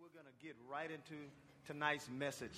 [0.00, 1.14] we're going to get right into
[1.66, 2.56] tonight's message.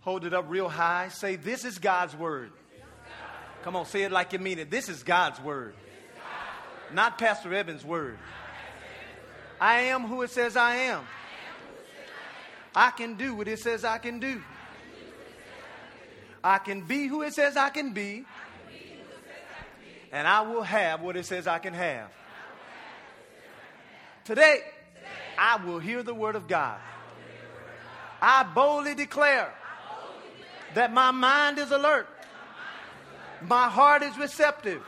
[0.00, 1.08] Hold it up real high.
[1.08, 2.52] Say, This is God's word.
[3.62, 4.70] Come on, say it like you mean it.
[4.70, 5.74] This is God's word,
[6.92, 8.18] not Pastor Evans' word.
[9.60, 11.04] I am who it says I am.
[12.74, 14.42] I can do what it says I can do.
[16.44, 18.24] I can be who it says I can be.
[20.12, 22.10] And I will have what it says I can have.
[24.26, 24.58] Today,
[25.38, 26.80] I will hear the word of God.
[28.20, 29.54] I boldly declare
[30.74, 32.08] that my mind is alert.
[33.42, 34.82] My heart is receptive.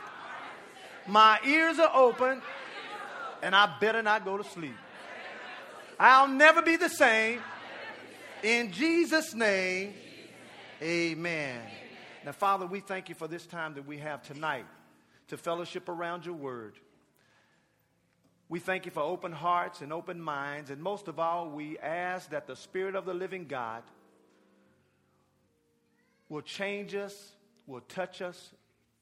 [1.07, 2.41] My ears are open.
[3.41, 4.75] And I better not go to sleep.
[5.97, 7.39] I'll never be the same.
[8.43, 9.93] In Jesus' name,
[10.81, 11.61] amen.
[12.25, 14.65] Now, Father, we thank you for this time that we have tonight
[15.29, 16.73] to fellowship around your word.
[18.49, 20.71] We thank you for open hearts and open minds.
[20.71, 23.83] And most of all, we ask that the Spirit of the living God
[26.29, 27.31] will change us,
[27.67, 28.51] will touch us,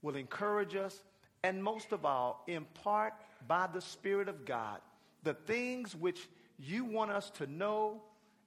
[0.02, 1.02] will encourage us,
[1.44, 3.14] and most of all, impart
[3.48, 4.80] by the Spirit of God
[5.24, 6.28] the things which
[6.60, 8.02] you want us to know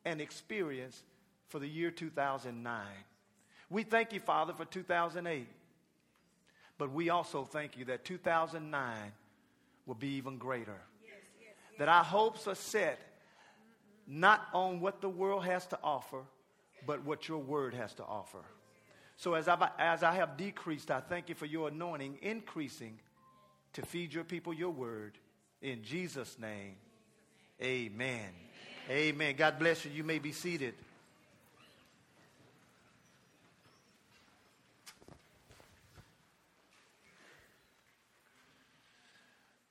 [0.04, 1.02] and experience
[1.48, 2.82] for the year 2009.
[3.70, 5.46] We thank you, Father, for 2008.
[6.76, 8.96] But we also thank you that 2009
[9.86, 10.80] will be even greater.
[11.80, 13.00] That our hopes are set
[14.06, 16.20] not on what the world has to offer,
[16.86, 18.42] but what your word has to offer.
[19.16, 22.98] So as I, as I have decreased, I thank you for your anointing increasing
[23.72, 25.16] to feed your people your word.
[25.62, 26.74] In Jesus' name,
[27.62, 28.28] amen.
[28.90, 29.14] Amen.
[29.14, 29.36] amen.
[29.36, 29.90] God bless you.
[29.90, 30.74] You may be seated.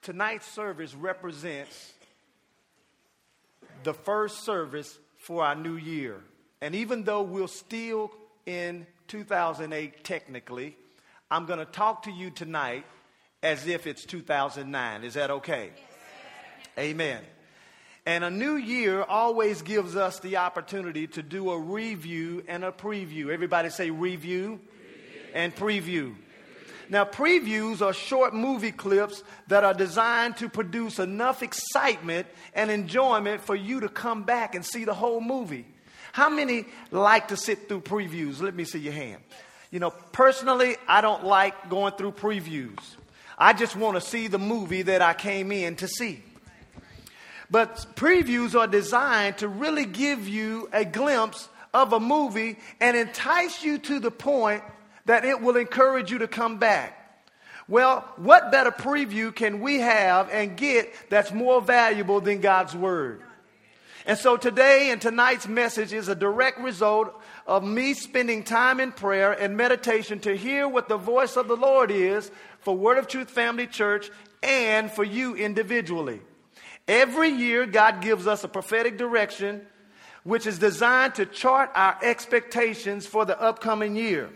[0.02, 1.94] Tonight's service represents
[3.84, 6.22] the first service for our new year.
[6.62, 8.12] And even though we're still
[8.46, 10.76] in 2008 technically,
[11.32, 12.86] I'm going to talk to you tonight
[13.42, 15.04] as if it's 2009.
[15.04, 15.72] Is that okay?
[16.78, 17.22] Amen.
[18.06, 22.72] And a new year always gives us the opportunity to do a review and a
[22.72, 23.30] preview.
[23.30, 24.60] Everybody say review, review.
[25.34, 26.16] and preview.
[26.90, 33.42] Now, previews are short movie clips that are designed to produce enough excitement and enjoyment
[33.42, 35.66] for you to come back and see the whole movie.
[36.14, 38.42] How many like to sit through previews?
[38.42, 39.22] Let me see your hand.
[39.70, 42.80] You know, personally, I don't like going through previews.
[43.38, 46.24] I just want to see the movie that I came in to see.
[47.52, 53.64] But previews are designed to really give you a glimpse of a movie and entice
[53.64, 54.64] you to the point
[55.10, 57.26] that it will encourage you to come back.
[57.68, 63.24] Well, what better preview can we have and get that's more valuable than God's Word?
[64.06, 68.92] And so today and tonight's message is a direct result of me spending time in
[68.92, 73.08] prayer and meditation to hear what the voice of the Lord is for Word of
[73.08, 74.12] Truth Family Church
[74.44, 76.22] and for you individually.
[76.88, 79.66] Every year, God gives us a prophetic direction
[80.22, 84.30] which is designed to chart our expectations for the upcoming year.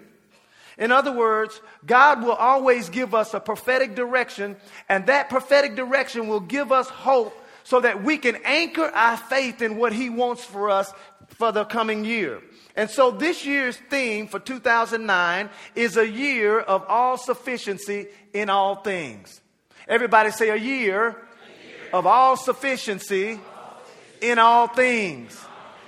[0.78, 4.58] In other words, God will always give us a prophetic direction,
[4.90, 9.62] and that prophetic direction will give us hope so that we can anchor our faith
[9.62, 10.92] in what He wants for us
[11.30, 12.42] for the coming year.
[12.76, 18.78] And so this year's theme for 2009 is a year of all sufficiency in all
[18.78, 19.42] things.
[19.88, 21.18] Everybody say a year, a year.
[21.94, 23.40] of all sufficiency
[24.22, 25.40] in all things.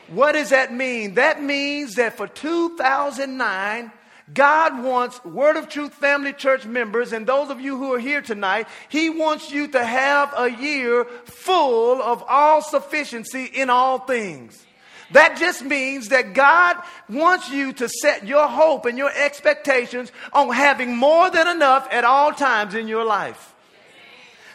[0.08, 1.16] What does that mean?
[1.16, 3.92] That means that for 2009,
[4.34, 8.22] God wants Word of Truth Family Church members and those of you who are here
[8.22, 14.66] tonight, He wants you to have a year full of all sufficiency in all things.
[15.12, 16.78] That just means that God
[17.08, 22.04] wants you to set your hope and your expectations on having more than enough at
[22.04, 23.54] all times in your life.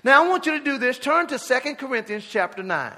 [0.03, 0.99] Now I want you to do this.
[0.99, 2.93] Turn to 2 Corinthians chapter 9.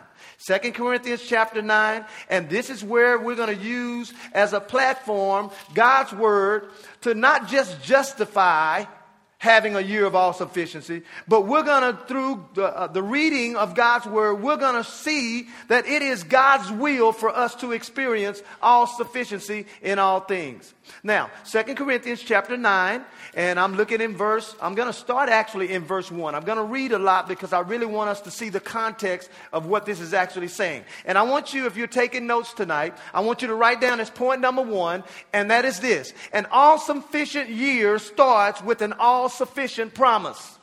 [0.44, 5.50] 2 Corinthians chapter 9, and this is where we're going to use as a platform
[5.72, 6.70] God's word
[7.02, 8.86] to not just justify
[9.38, 13.56] having a year of all sufficiency, but we're going to, through the, uh, the reading
[13.56, 17.72] of God's word, we're going to see that it is God's will for us to
[17.72, 20.72] experience all sufficiency in all things.
[21.02, 25.72] Now, Second Corinthians chapter 9, and I'm looking in verse, I'm going to start actually
[25.72, 26.34] in verse 1.
[26.34, 29.30] I'm going to read a lot because I really want us to see the context
[29.52, 30.84] of what this is actually saying.
[31.04, 34.00] And I want you, if you're taking notes tonight, I want you to write down
[34.00, 36.12] as point number one, and that is this.
[36.32, 40.58] An all sufficient year starts with an all sufficient promise.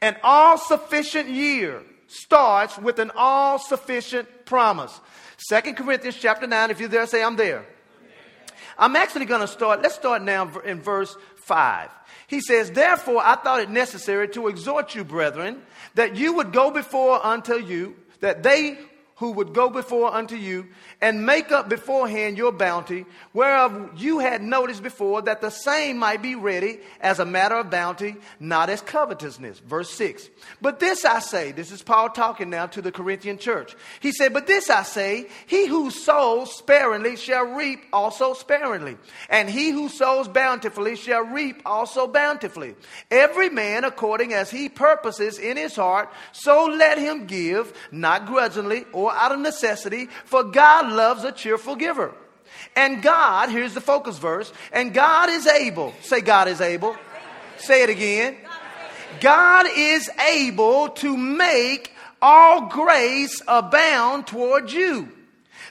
[0.00, 5.00] An all sufficient year starts with an all sufficient promise.
[5.38, 7.66] Second Corinthians chapter 9, if you're there, say, I'm there.
[8.78, 11.90] I'm actually going to start, let's start now in verse 5.
[12.26, 15.62] He says, Therefore, I thought it necessary to exhort you, brethren,
[15.94, 18.78] that you would go before unto you, that they
[19.16, 20.66] who would go before unto you
[21.06, 26.20] and make up beforehand your bounty, whereof you had noticed before that the same might
[26.20, 29.60] be ready as a matter of bounty, not as covetousness.
[29.60, 30.28] Verse 6.
[30.60, 33.76] But this I say, this is Paul talking now to the Corinthian church.
[34.00, 38.96] He said, But this I say, he who sows sparingly shall reap also sparingly,
[39.30, 42.74] and he who sows bountifully shall reap also bountifully.
[43.12, 48.86] Every man according as he purposes in his heart, so let him give, not grudgingly
[48.92, 52.12] or out of necessity, for God loves a cheerful giver.
[52.74, 55.94] And God, here's the focus verse, and God is able.
[56.02, 56.96] Say, God is able.
[57.58, 58.36] Say it again.
[59.20, 65.08] God is able to make all grace abound toward you,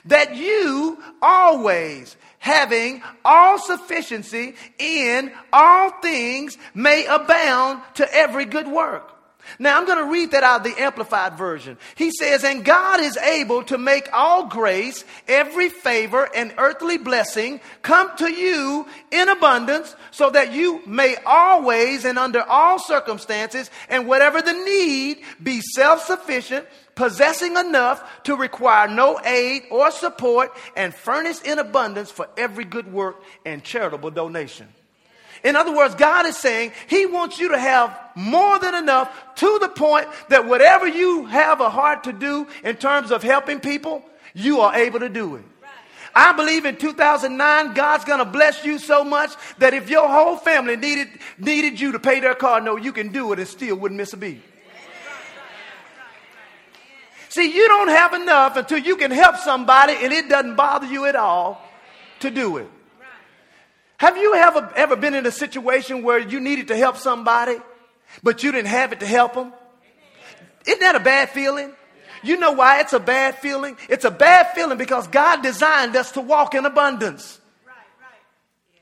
[0.06, 9.15] that you always, having all sufficiency in all things, may abound to every good work.
[9.58, 11.78] Now I'm going to read that out of the Amplified Version.
[11.94, 17.60] He says, And God is able to make all grace, every favor, and earthly blessing
[17.82, 24.06] come to you in abundance, so that you may always and under all circumstances and
[24.06, 30.94] whatever the need be self sufficient, possessing enough to require no aid or support, and
[30.94, 34.68] furnish in abundance for every good work and charitable donation.
[35.44, 39.58] In other words, God is saying He wants you to have more than enough to
[39.60, 44.04] the point that whatever you have a heart to do in terms of helping people,
[44.34, 45.44] you are able to do it.
[46.14, 50.38] I believe in 2009, God's going to bless you so much that if your whole
[50.38, 53.76] family needed, needed you to pay their car note, you can do it and still
[53.76, 54.42] wouldn't miss a beat.
[57.28, 61.04] See, you don't have enough until you can help somebody and it doesn't bother you
[61.04, 61.62] at all
[62.20, 62.70] to do it.
[63.98, 67.56] Have you ever, ever been in a situation where you needed to help somebody,
[68.22, 69.52] but you didn't have it to help them?
[70.66, 71.72] Isn't that a bad feeling?
[72.22, 73.76] You know why it's a bad feeling?
[73.88, 77.40] It's a bad feeling because God designed us to walk in abundance.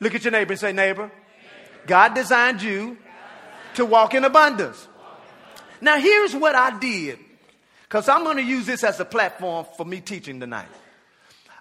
[0.00, 1.10] Look at your neighbor and say, Neighbor,
[1.86, 2.96] God designed you
[3.74, 4.88] to walk in abundance.
[5.80, 7.18] Now, here's what I did
[7.82, 10.68] because I'm going to use this as a platform for me teaching tonight.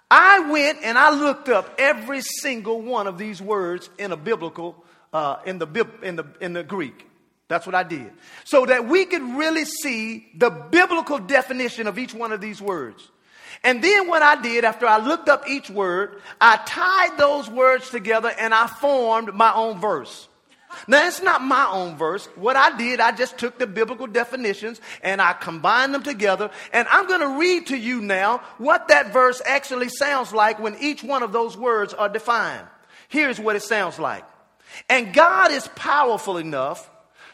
[0.10, 4.84] I went and I looked up every single one of these words in a biblical,
[5.12, 7.08] uh, in, the, in, the, in the Greek.
[7.48, 8.12] That's what I did.
[8.44, 13.10] So that we could really see the biblical definition of each one of these words.
[13.64, 17.90] And then what I did after I looked up each word, I tied those words
[17.90, 20.28] together and I formed my own verse.
[20.88, 22.28] Now, it's not my own verse.
[22.36, 26.52] What I did, I just took the biblical definitions and I combined them together.
[26.72, 30.78] And I'm going to read to you now what that verse actually sounds like when
[30.80, 32.68] each one of those words are defined.
[33.08, 34.24] Here's what it sounds like.
[34.90, 36.90] And God is powerful enough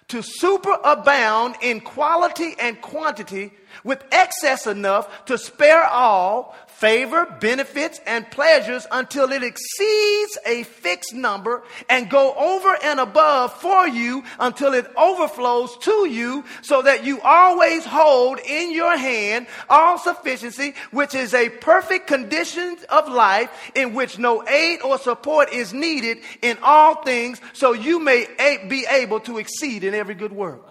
[0.09, 3.51] to superabound in quality and quantity
[3.83, 11.13] with excess enough to spare all favor, benefits, and pleasures until it exceeds a fixed
[11.13, 17.03] number and go over and above for you until it overflows to you so that
[17.03, 23.71] you always hold in your hand all sufficiency, which is a perfect condition of life
[23.75, 28.25] in which no aid or support is needed in all things so you may
[28.69, 30.61] be able to exceed in every good work.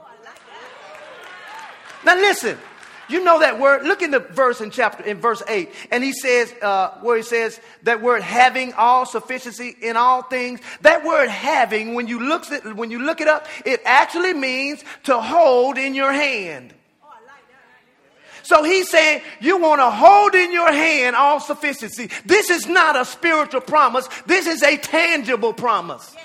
[2.05, 2.57] Now listen,
[3.09, 3.85] you know that word.
[3.85, 7.23] Look in the verse in chapter in verse eight, and he says uh, where he
[7.23, 10.61] says that word having all sufficiency in all things.
[10.83, 14.85] That word having, when you look at, when you look it up, it actually means
[15.05, 16.75] to hold in your hand.
[18.43, 22.09] So he's saying you want to hold in your hand all sufficiency.
[22.25, 24.09] This is not a spiritual promise.
[24.25, 26.17] This is a tangible promise.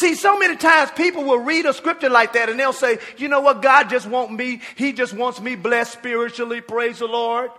[0.00, 3.28] See, so many times people will read a scripture like that and they'll say, you
[3.28, 7.50] know what, God just wants me, He just wants me blessed spiritually, praise the Lord.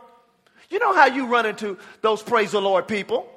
[0.72, 3.30] You know how you run into those praise the Lord people?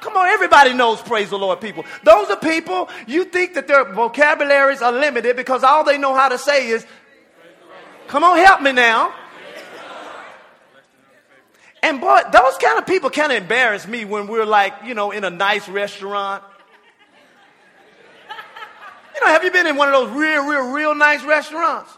[0.00, 1.84] Come on, everybody knows praise the Lord people.
[2.02, 6.30] Those are people you think that their vocabularies are limited because all they know how
[6.30, 6.84] to say is,
[8.08, 9.14] come on, help me now.
[11.84, 15.12] And boy, those kind of people kind of embarrass me when we're like, you know,
[15.12, 16.42] in a nice restaurant
[19.20, 21.92] you know, have you been in one of those real, real, real nice restaurants?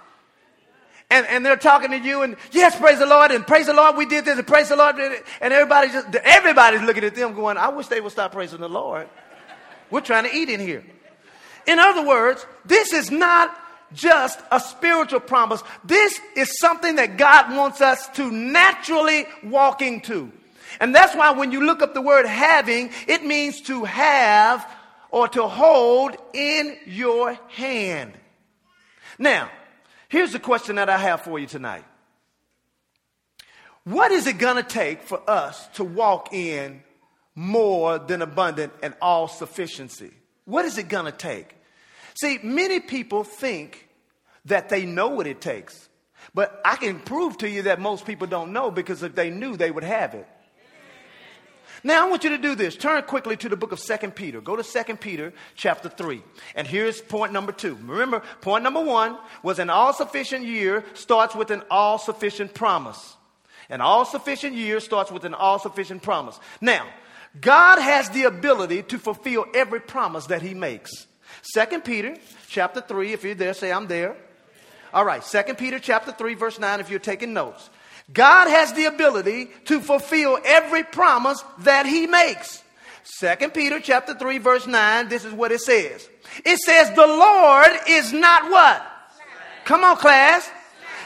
[1.10, 3.96] And, and they're talking to you and yes, praise the Lord and praise the Lord,
[3.96, 4.96] we did this and praise the Lord.
[4.96, 8.68] And everybody just, everybody's looking at them going, I wish they would stop praising the
[8.68, 9.08] Lord.
[9.90, 10.82] We're trying to eat in here.
[11.66, 13.54] In other words, this is not
[13.92, 15.62] just a spiritual promise.
[15.84, 20.32] This is something that God wants us to naturally walk into.
[20.80, 24.66] And that's why when you look up the word having, it means to have
[25.12, 28.14] or to hold in your hand.
[29.18, 29.50] Now,
[30.08, 31.84] here's the question that I have for you tonight.
[33.84, 36.82] What is it going to take for us to walk in
[37.34, 40.10] more than abundant and all sufficiency?
[40.44, 41.54] What is it going to take?
[42.14, 43.88] See, many people think
[44.46, 45.88] that they know what it takes.
[46.34, 49.56] But I can prove to you that most people don't know because if they knew,
[49.56, 50.26] they would have it.
[51.84, 52.76] Now I want you to do this.
[52.76, 54.40] Turn quickly to the book of Second Peter.
[54.40, 56.22] Go to Second Peter chapter 3.
[56.54, 57.76] And here's point number two.
[57.84, 63.16] Remember, point number one was an all sufficient year starts with an all sufficient promise.
[63.68, 66.38] An all sufficient year starts with an all sufficient promise.
[66.60, 66.86] Now,
[67.40, 71.06] God has the ability to fulfill every promise that he makes.
[71.40, 72.16] Second Peter
[72.48, 74.16] chapter 3, if you're there, say I'm there.
[74.92, 77.70] All right, Second Peter chapter 3, verse 9, if you're taking notes.
[78.12, 82.62] God has the ability to fulfill every promise that he makes.
[83.04, 86.08] Second Peter chapter 3, verse 9, this is what it says.
[86.44, 88.84] It says, The Lord is not what?
[89.64, 90.48] Come on, class.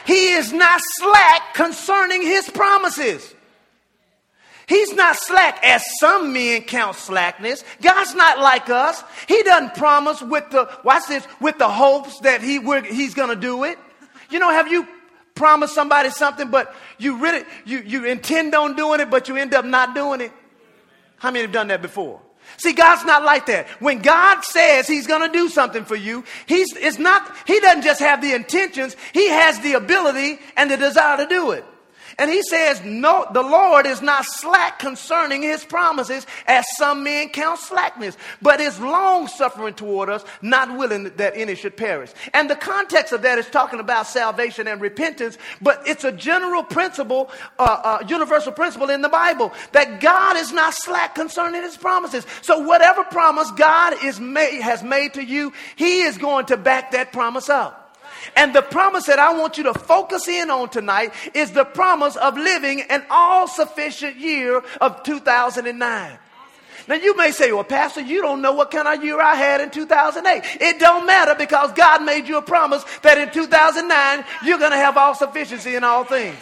[0.05, 3.33] He is not slack concerning his promises.
[4.67, 7.63] He's not slack as some men count slackness.
[7.81, 9.01] God's not like us.
[9.27, 12.59] He doesn't promise with the, watch this, with the hopes that he,
[12.93, 13.77] he's going to do it.
[14.29, 14.85] You know, have you
[15.35, 19.53] promised somebody something, but you really, you, you intend on doing it, but you end
[19.53, 20.31] up not doing it?
[21.17, 22.21] How many have done that before?
[22.57, 23.67] See, God's not like that.
[23.81, 27.83] When God says He's going to do something for you, He's, it's not, He doesn't
[27.83, 31.65] just have the intentions, He has the ability and the desire to do it.
[32.19, 37.29] And he says, No, the Lord is not slack concerning his promises, as some men
[37.29, 42.11] count slackness, but is long suffering toward us, not willing that any should perish.
[42.33, 46.63] And the context of that is talking about salvation and repentance, but it's a general
[46.63, 51.77] principle, uh, uh, universal principle in the Bible that God is not slack concerning his
[51.77, 52.25] promises.
[52.41, 56.91] So whatever promise God is made, has made to you, he is going to back
[56.91, 57.86] that promise up.
[58.35, 62.15] And the promise that I want you to focus in on tonight is the promise
[62.15, 66.19] of living an all sufficient year of 2009.
[66.87, 69.59] Now you may say, well, Pastor, you don't know what kind of year I had
[69.59, 70.61] in 2008.
[70.61, 74.77] It don't matter because God made you a promise that in 2009 you're going to
[74.77, 76.37] have all sufficiency in all things.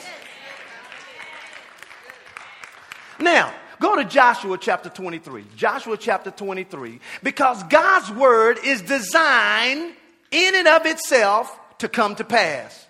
[3.20, 5.46] Now, go to Joshua chapter 23.
[5.56, 7.00] Joshua chapter 23.
[7.24, 9.94] Because God's word is designed
[10.32, 12.86] in and of itself to come to pass.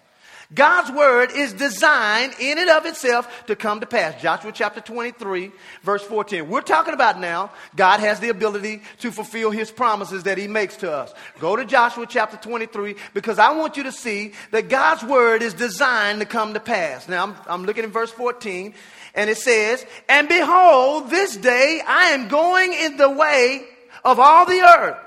[0.53, 4.21] God's word is designed in and of itself to come to pass.
[4.21, 5.51] Joshua chapter 23,
[5.81, 6.47] verse 14.
[6.47, 10.77] We're talking about now, God has the ability to fulfill his promises that he makes
[10.77, 11.13] to us.
[11.39, 15.55] Go to Joshua chapter 23 because I want you to see that God's word is
[15.55, 17.09] designed to come to pass.
[17.09, 18.75] Now, I'm, I'm looking at verse 14
[19.15, 23.65] and it says, And behold, this day I am going in the way
[24.03, 25.04] of all the earth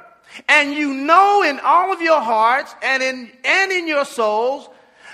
[0.48, 4.68] and you know in all of your hearts and in, and in your souls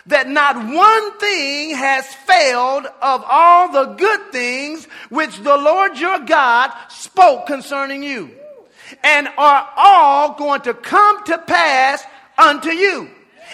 [0.07, 6.19] that not one thing has failed of all the good things which the Lord your
[6.21, 8.31] God spoke concerning you,
[9.03, 12.05] and are all going to come to pass
[12.37, 13.09] unto you.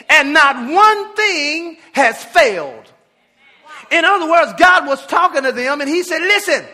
[0.09, 2.91] And not one thing has failed.
[3.91, 6.65] In other words, God was talking to them and he said, Listen,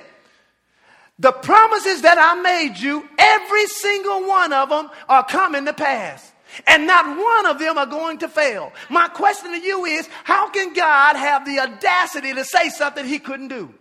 [1.18, 6.32] the promises that I made you, every single one of them are coming to pass.
[6.66, 8.72] And not one of them are going to fail.
[8.88, 13.18] My question to you is how can God have the audacity to say something he
[13.18, 13.74] couldn't do?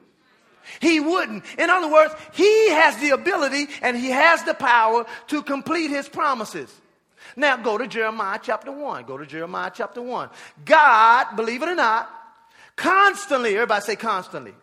[0.79, 1.43] He wouldn't.
[1.57, 6.09] In other words, he has the ability and he has the power to complete his
[6.09, 6.73] promises.
[7.35, 9.05] Now go to Jeremiah chapter 1.
[9.05, 10.29] Go to Jeremiah chapter 1.
[10.63, 12.09] God, believe it or not,
[12.75, 14.53] constantly, everybody say constantly,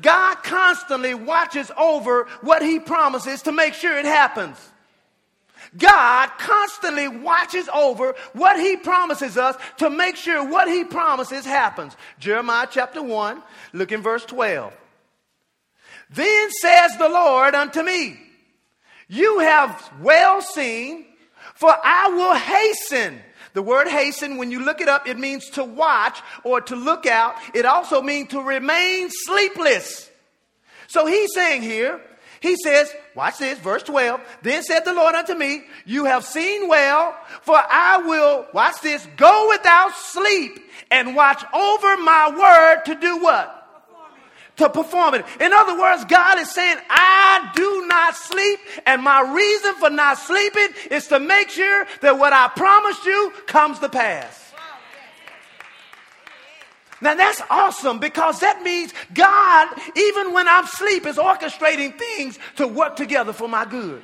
[0.00, 4.56] God constantly watches over what he promises to make sure it happens.
[5.76, 11.96] God constantly watches over what he promises us to make sure what he promises happens.
[12.18, 14.72] Jeremiah chapter 1, look in verse 12.
[16.10, 18.18] Then says the Lord unto me,
[19.08, 21.06] You have well seen,
[21.54, 23.20] for I will hasten
[23.54, 27.06] the word hasten, when you look it up, it means to watch or to look
[27.06, 27.34] out.
[27.54, 30.10] It also means to remain sleepless.
[30.88, 32.00] So he's saying here,
[32.40, 34.20] he says, watch this, verse 12.
[34.42, 39.06] Then said the Lord unto me, You have seen well, for I will, watch this,
[39.16, 40.58] go without sleep
[40.90, 43.61] and watch over my word to do what?
[44.62, 45.24] To perform it.
[45.40, 50.18] In other words, God is saying, I do not sleep, and my reason for not
[50.18, 54.38] sleeping is to make sure that what I promised you comes to pass.
[57.00, 62.68] Now that's awesome because that means God, even when I'm asleep, is orchestrating things to
[62.68, 64.00] work together for my good.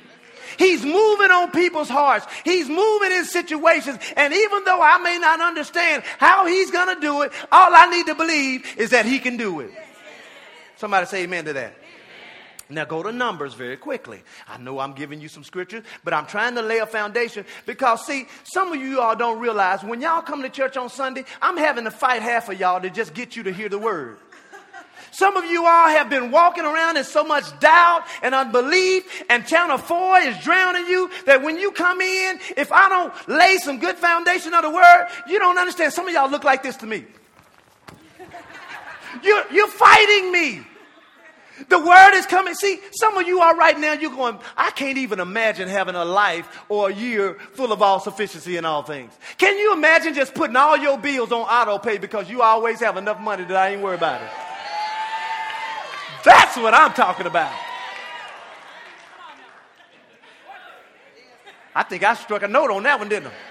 [0.57, 2.25] He's moving on people's hearts.
[2.43, 3.99] He's moving in situations.
[4.17, 7.89] And even though I may not understand how he's going to do it, all I
[7.89, 9.71] need to believe is that he can do it.
[10.79, 11.73] Somebody say amen to that.
[12.69, 14.21] Now go to Numbers very quickly.
[14.47, 18.05] I know I'm giving you some scriptures, but I'm trying to lay a foundation because,
[18.05, 21.57] see, some of you all don't realize when y'all come to church on Sunday, I'm
[21.57, 24.19] having to fight half of y'all to just get you to hear the word.
[25.11, 29.45] Some of you all have been walking around in so much doubt and unbelief, and
[29.45, 33.79] channel four is drowning you that when you come in, if I don't lay some
[33.79, 35.91] good foundation of the word, you don't understand.
[35.91, 37.05] Some of y'all look like this to me.
[39.23, 40.65] You're, you're fighting me.
[41.67, 42.53] The word is coming.
[42.53, 46.05] See, some of you are right now, you're going, I can't even imagine having a
[46.05, 49.11] life or a year full of all sufficiency in all things.
[49.37, 52.95] Can you imagine just putting all your bills on auto pay because you always have
[52.95, 54.29] enough money that I ain't worried about it?
[56.23, 57.53] That's what I'm talking about.
[61.75, 63.48] I think I struck a note on that one, didn't I?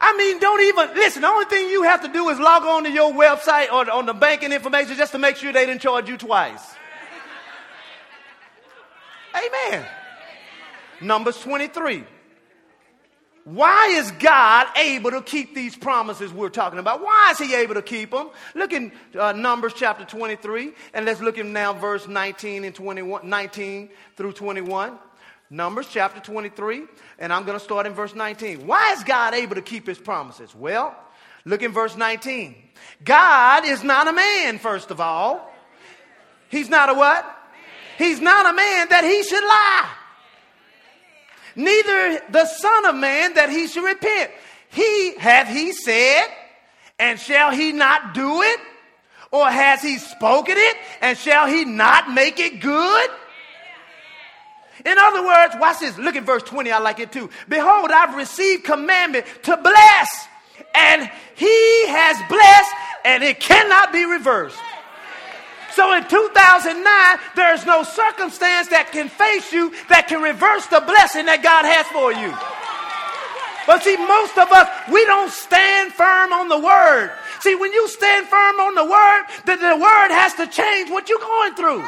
[0.00, 1.22] I mean, don't even listen.
[1.22, 4.06] The only thing you have to do is log on to your website or on
[4.06, 6.62] the banking information just to make sure they didn't charge you twice.
[9.34, 9.84] Amen.
[11.00, 12.04] Numbers 23.
[13.44, 17.02] Why is God able to keep these promises we're talking about?
[17.02, 18.28] Why is He able to keep them?
[18.54, 23.28] Look in uh, Numbers chapter 23, and let's look in now verse 19 and 21,
[23.28, 24.98] 19 through 21.
[25.50, 26.82] Numbers chapter 23,
[27.18, 28.66] and I'm going to start in verse 19.
[28.66, 30.54] Why is God able to keep his promises?
[30.54, 30.94] Well,
[31.46, 32.54] look in verse 19.
[33.02, 35.50] God is not a man, first of all.
[36.50, 37.24] He's not a what?
[37.96, 39.88] He's not a man that he should lie.
[41.56, 44.30] Neither the Son of Man that he should repent.
[44.68, 46.26] He hath he said,
[46.98, 48.60] and shall he not do it?
[49.30, 53.10] Or has he spoken it, and shall he not make it good?
[54.84, 55.98] In other words, watch this.
[55.98, 56.70] Look at verse 20.
[56.70, 57.30] I like it too.
[57.48, 60.28] Behold, I've received commandment to bless,
[60.74, 62.72] and he has blessed,
[63.04, 64.58] and it cannot be reversed.
[65.72, 71.26] So in 2009, there's no circumstance that can face you that can reverse the blessing
[71.26, 72.34] that God has for you.
[73.68, 77.12] But see, most of us, we don't stand firm on the word.
[77.40, 81.08] See, when you stand firm on the word, then the word has to change what
[81.08, 81.84] you're going through.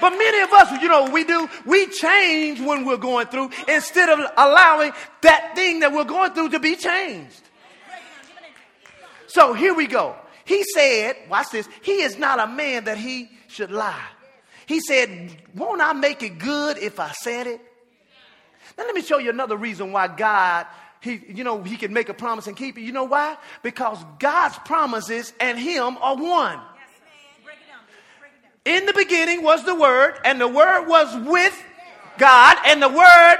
[0.00, 4.08] But many of us, you know, we do, we change when we're going through instead
[4.08, 7.40] of allowing that thing that we're going through to be changed.
[9.26, 10.16] So here we go.
[10.44, 14.04] He said, watch this, he is not a man that he should lie.
[14.66, 17.60] He said, Won't I make it good if I said it?
[18.76, 20.66] Now, let me show you another reason why God,
[21.00, 22.82] he, you know, he can make a promise and keep it.
[22.82, 23.36] You know why?
[23.62, 26.60] Because God's promises and him are one.
[28.64, 31.62] In the beginning was the Word, and the Word was with
[32.16, 33.36] God, and the Word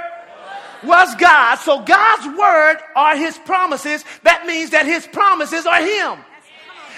[0.83, 1.55] was God.
[1.55, 4.05] So God's Word are His promises.
[4.23, 6.19] That means that His promises are Him.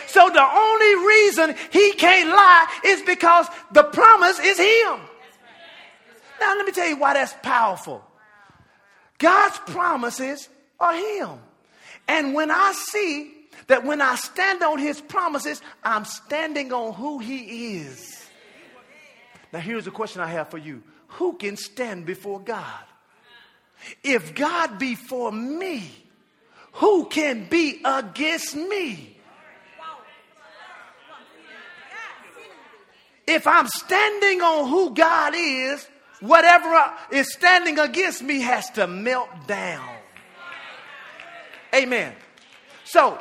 [0.07, 4.99] So the only reason He can't lie is because the promise is Him.
[6.39, 8.03] Now, let me tell you why that's powerful.
[9.19, 11.39] God's promises are Him.
[12.09, 13.33] And when I see
[13.67, 18.16] that when I stand on His promises, I'm standing on who He is.
[19.53, 22.83] Now, here's a question I have for you Who can stand before God?
[24.03, 25.89] If God be for me,
[26.73, 29.17] who can be against me?
[33.27, 35.86] If I'm standing on who God is,
[36.21, 39.89] whatever is standing against me has to melt down.
[41.75, 42.13] Amen.
[42.86, 43.19] So,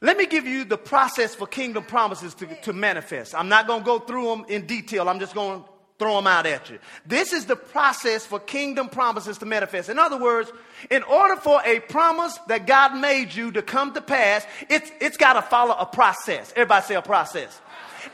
[0.00, 3.34] let me give you the process for kingdom promises to, to manifest.
[3.34, 5.08] I'm not going to go through them in detail.
[5.08, 6.78] I'm just going to throw them out at you.
[7.04, 9.88] This is the process for kingdom promises to manifest.
[9.88, 10.52] In other words,
[10.90, 15.16] in order for a promise that God made you to come to pass, it's, it's
[15.16, 16.52] got to follow a process.
[16.54, 17.60] Everybody say a process.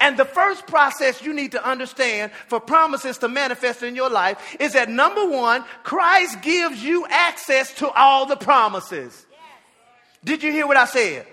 [0.01, 4.57] And the first process you need to understand for promises to manifest in your life
[4.59, 9.27] is that number one, Christ gives you access to all the promises.
[10.25, 11.27] Did you hear what I said?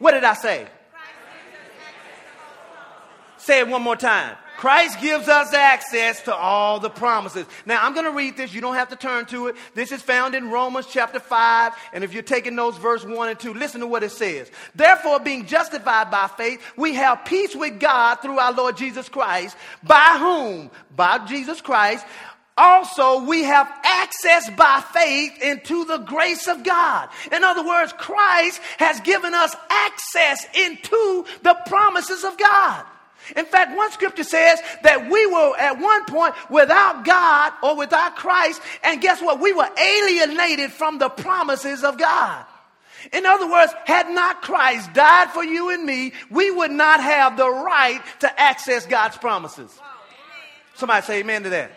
[0.00, 0.66] What did I say?
[3.36, 4.36] Say it one more time.
[4.56, 7.46] Christ gives us access to all the promises.
[7.64, 8.52] Now, I'm going to read this.
[8.52, 9.56] You don't have to turn to it.
[9.74, 11.72] This is found in Romans chapter 5.
[11.94, 14.50] And if you're taking notes, verse 1 and 2, listen to what it says.
[14.74, 19.56] Therefore, being justified by faith, we have peace with God through our Lord Jesus Christ,
[19.82, 20.70] by whom?
[20.94, 22.04] By Jesus Christ.
[22.60, 27.08] Also, we have access by faith into the grace of God.
[27.32, 32.84] In other words, Christ has given us access into the promises of God.
[33.34, 38.16] In fact, one scripture says that we were at one point without God or without
[38.16, 39.40] Christ, and guess what?
[39.40, 42.44] We were alienated from the promises of God.
[43.10, 47.38] In other words, had not Christ died for you and me, we would not have
[47.38, 49.80] the right to access God's promises.
[50.74, 51.72] Somebody say amen to that.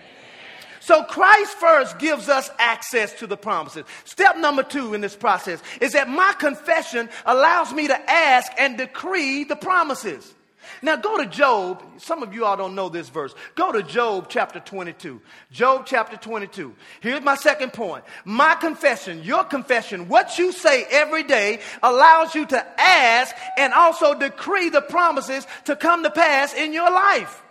[0.84, 3.86] So Christ first gives us access to the promises.
[4.04, 8.78] Step number two in this process is that my confession allows me to ask and
[8.78, 10.36] decree the promises.
[10.82, 11.82] Now go to Job.
[12.00, 13.34] Some of you all don't know this verse.
[13.56, 15.22] Go to Job chapter 22.
[15.52, 16.76] Job chapter 22.
[17.00, 18.04] Here's my second point.
[18.26, 24.20] My confession, your confession, what you say every day allows you to ask and also
[24.20, 27.43] decree the promises to come to pass in your life.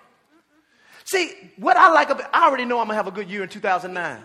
[1.04, 3.48] See, what I like about I already know I'm gonna have a good year in
[3.48, 4.24] 2009.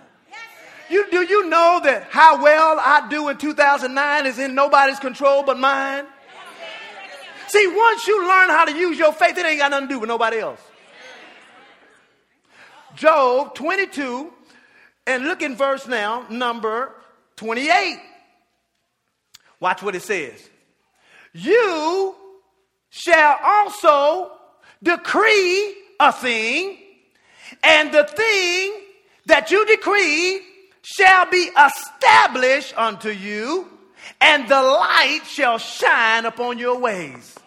[0.89, 5.43] You, do you know that how well I do in 2009 is in nobody's control
[5.43, 6.05] but mine?
[7.47, 9.99] See, once you learn how to use your faith, it ain't got nothing to do
[9.99, 10.61] with nobody else.
[12.95, 14.33] Job 22,
[15.05, 16.93] and look in verse now, number
[17.37, 17.99] 28.
[19.59, 20.49] Watch what it says.
[21.33, 22.15] You
[22.89, 24.31] shall also
[24.81, 26.77] decree a thing,
[27.63, 28.73] and the thing
[29.25, 30.41] that you decree
[30.81, 33.67] shall be established unto you,
[34.21, 37.37] and the light shall shine upon your ways.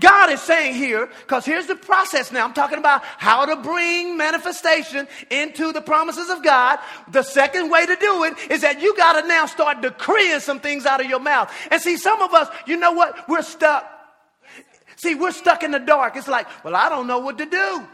[0.00, 2.46] God is saying here, because here's the process now.
[2.46, 6.78] I'm talking about how to bring manifestation into the promises of God.
[7.08, 10.60] The second way to do it is that you got to now start decreeing some
[10.60, 11.52] things out of your mouth.
[11.70, 13.28] And see, some of us, you know what?
[13.28, 13.86] We're stuck.
[15.02, 16.14] See, we're stuck in the dark.
[16.14, 17.88] It's like, well, I don't know what to do.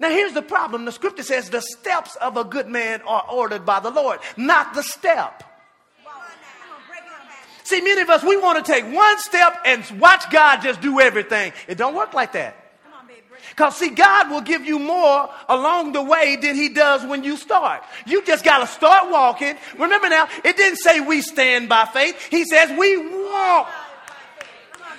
[0.00, 0.86] Now, here's the problem.
[0.86, 4.72] The scripture says the steps of a good man are ordered by the Lord, not
[4.72, 5.44] the step.
[7.64, 11.00] See, many of us, we want to take one step and watch God just do
[11.00, 11.52] everything.
[11.68, 12.56] It don't work like that.
[13.50, 17.36] Because, see, God will give you more along the way than He does when you
[17.36, 17.82] start.
[18.06, 19.54] You just got to start walking.
[19.78, 23.70] Remember now, it didn't say we stand by faith, He says we walk.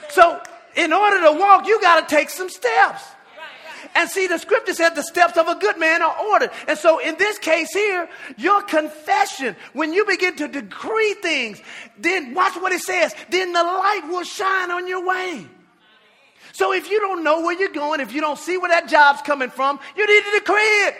[0.10, 0.42] So,
[0.76, 3.04] in order to walk, you got to take some steps.
[3.94, 6.50] And see, the scripture said the steps of a good man are ordered.
[6.68, 11.62] And so in this case here, your confession, when you begin to decree things,
[11.98, 15.48] then watch what it says, then the light will shine on your way.
[16.52, 19.22] So if you don't know where you're going, if you don't see where that job's
[19.22, 20.96] coming from, you need to decree it.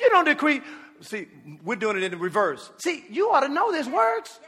[0.00, 0.60] You don't decree.
[1.00, 1.26] See,
[1.62, 2.70] we're doing it in reverse.
[2.78, 4.40] See, you ought to know this works.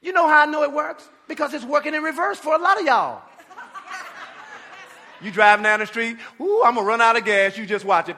[0.00, 1.08] You know how I know it works?
[1.26, 3.22] Because it's working in reverse for a lot of y'all.
[5.20, 7.58] You driving down the street, ooh, I'm gonna run out of gas.
[7.58, 8.16] You just watch it.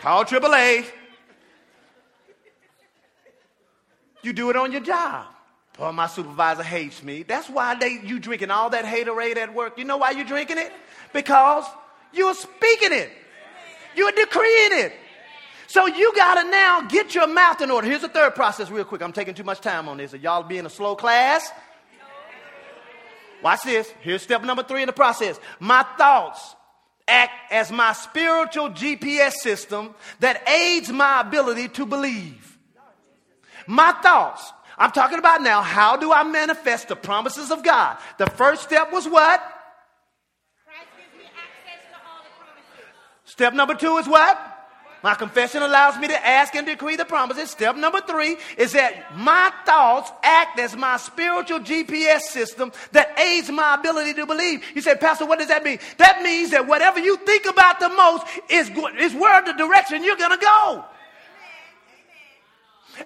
[0.00, 0.86] Call AAA.
[4.22, 5.26] You do it on your job.
[5.78, 7.22] Oh, my supervisor hates me.
[7.22, 9.78] That's why they, you drinking all that haterade at work.
[9.78, 10.72] You know why you're drinking it?
[11.12, 11.64] Because
[12.12, 13.10] you're speaking it.
[13.94, 14.92] You're decreeing it.
[15.76, 17.86] So you got to now get your mouth in order.
[17.86, 19.02] Here's the third process, real quick.
[19.02, 20.14] I'm taking too much time on this.
[20.14, 21.52] Are y'all being a slow class?
[23.42, 23.92] Watch this.
[24.00, 25.38] Here's step number three in the process.
[25.60, 26.56] My thoughts
[27.06, 32.56] act as my spiritual GPS system that aids my ability to believe.
[33.66, 34.50] My thoughts.
[34.78, 37.98] I'm talking about now, how do I manifest the promises of God?
[38.16, 39.42] The first step was what?
[43.26, 44.55] Step number two is what?
[45.06, 47.48] My confession allows me to ask and decree the promises.
[47.48, 53.48] Step number three is that my thoughts act as my spiritual GPS system that aids
[53.48, 54.64] my ability to believe.
[54.74, 55.78] You say, Pastor, what does that mean?
[55.98, 60.16] That means that whatever you think about the most is, is where the direction you're
[60.16, 60.84] going to go.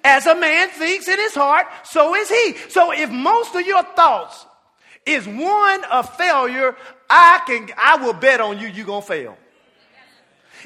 [0.02, 2.54] As a man thinks in his heart, so is he.
[2.70, 4.46] So if most of your thoughts
[5.04, 6.76] is one of failure,
[7.10, 9.36] I can I will bet on you you're gonna fail.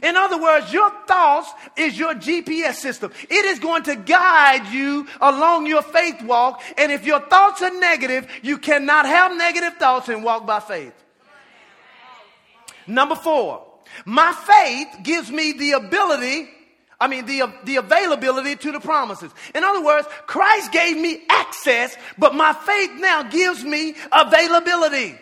[0.03, 3.13] In other words, your thoughts is your GPS system.
[3.23, 6.63] It is going to guide you along your faith walk.
[6.77, 10.95] And if your thoughts are negative, you cannot have negative thoughts and walk by faith.
[12.87, 13.65] Number four,
[14.05, 16.49] my faith gives me the ability,
[17.01, 19.33] I mean, the, the availability to the promises.
[19.55, 25.19] In other words, Christ gave me access, but my faith now gives me availability.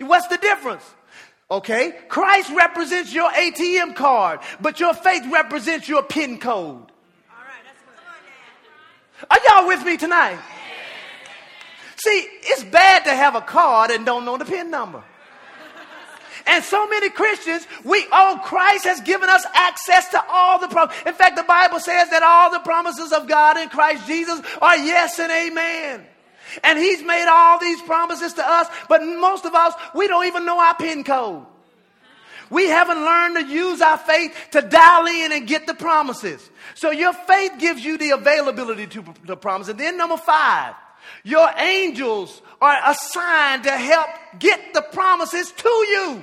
[0.00, 0.84] What's the difference?
[1.50, 6.92] Okay, Christ represents your ATM card, but your faith represents your PIN code.
[9.30, 10.38] Are y'all with me tonight?
[11.96, 15.02] See, it's bad to have a card and don't know the PIN number.
[16.46, 21.02] And so many Christians, we, oh, Christ has given us access to all the promises.
[21.06, 24.76] In fact, the Bible says that all the promises of God in Christ Jesus are
[24.76, 26.06] yes and amen.
[26.64, 30.44] And He's made all these promises to us, but most of us, we don't even
[30.46, 31.46] know our PIN code.
[32.50, 36.48] We haven't learned to use our faith to dial in and get the promises.
[36.74, 39.68] So your faith gives you the availability to the promise.
[39.68, 40.74] And then number five,
[41.24, 46.22] your angels are assigned to help get the promises to you.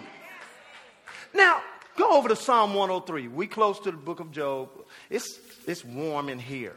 [1.34, 1.62] Now,
[1.98, 3.28] go over to Psalm 103.
[3.28, 4.70] We close to the book of Job.
[5.10, 6.76] It's, it's warm in here.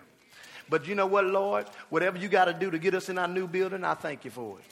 [0.69, 1.67] But you know what, Lord?
[1.89, 4.31] Whatever you got to do to get us in our new building, I thank you
[4.31, 4.65] for it.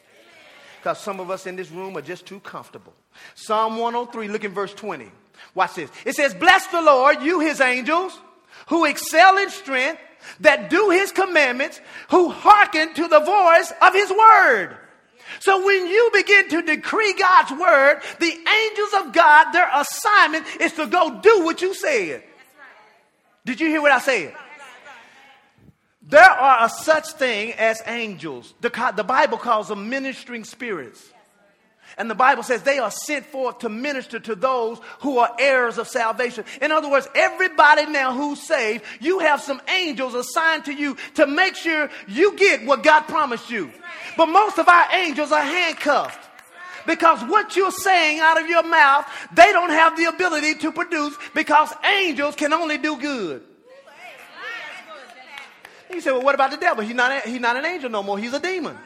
[0.78, 2.92] Because some of us in this room are just too comfortable.
[3.34, 5.10] Psalm 103, look in verse 20.
[5.54, 5.90] Watch this.
[6.04, 8.18] It says, Bless the Lord, you his angels,
[8.68, 10.00] who excel in strength,
[10.40, 11.80] that do his commandments,
[12.10, 14.76] who hearken to the voice of his word.
[15.40, 20.72] So when you begin to decree God's word, the angels of God, their assignment is
[20.74, 22.22] to go do what you said.
[23.44, 24.34] Did you hear what I said?
[26.08, 28.54] There are a such thing as angels.
[28.60, 31.12] The, the Bible calls them ministering spirits.
[31.98, 35.78] And the Bible says they are sent forth to minister to those who are heirs
[35.78, 36.44] of salvation.
[36.60, 41.26] In other words, everybody now who's saved, you have some angels assigned to you to
[41.26, 43.72] make sure you get what God promised you.
[44.16, 46.22] But most of our angels are handcuffed.
[46.86, 51.16] Because what you're saying out of your mouth, they don't have the ability to produce
[51.34, 53.42] because angels can only do good.
[55.90, 56.84] You say, well, what about the devil?
[56.84, 58.18] He's not, a, he's not an angel no more.
[58.18, 58.76] He's a demon.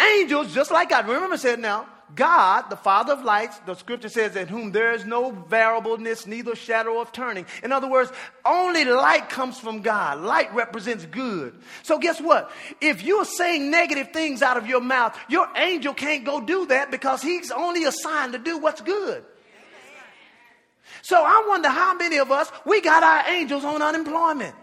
[0.00, 1.08] Angels, just like God.
[1.08, 5.04] Remember, said now, God, the Father of lights, the scripture says, in whom there is
[5.04, 7.44] no variableness, neither shadow of turning.
[7.62, 8.10] In other words,
[8.44, 10.20] only light comes from God.
[10.20, 11.54] Light represents good.
[11.82, 12.50] So guess what?
[12.80, 16.90] If you're saying negative things out of your mouth, your angel can't go do that
[16.90, 19.24] because he's only assigned to do what's good.
[21.02, 24.54] So I wonder how many of us, we got our angels on unemployment.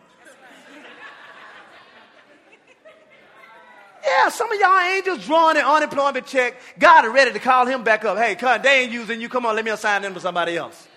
[4.26, 6.60] Yeah, some of y'all angels drawing an unemployment check.
[6.80, 8.18] God is ready to call him back up.
[8.18, 9.30] Hey, come, they ain't using you.
[9.30, 10.88] Come on, let me assign them to somebody else.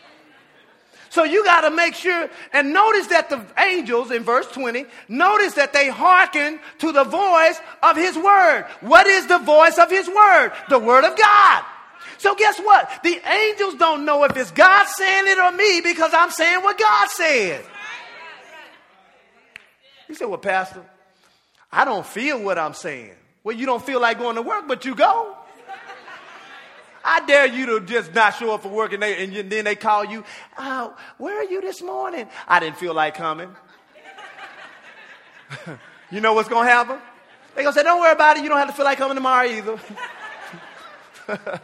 [1.10, 5.54] So you got to make sure and notice that the angels in verse 20, notice
[5.54, 8.64] that they hearken to the voice of his word.
[8.80, 10.52] What is the voice of his word?
[10.70, 11.64] The word of God.
[12.16, 12.90] So guess what?
[13.02, 16.78] The angels don't know if it's God saying it or me because I'm saying what
[16.78, 17.62] God said.
[20.08, 20.82] You say, well, Pastor,
[21.70, 23.14] I don't feel what I'm saying.
[23.44, 25.36] Well, you don't feel like going to work, but you go.
[27.04, 29.76] I dare you to just not show up for work and, they, and then they
[29.76, 30.24] call you,
[30.58, 32.28] oh, where are you this morning?
[32.46, 33.54] I didn't feel like coming.
[36.10, 36.98] you know what's going to happen?
[37.54, 38.42] They're going to say, don't worry about it.
[38.42, 39.78] You don't have to feel like coming tomorrow either.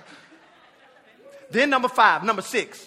[1.51, 2.87] then number five, number six,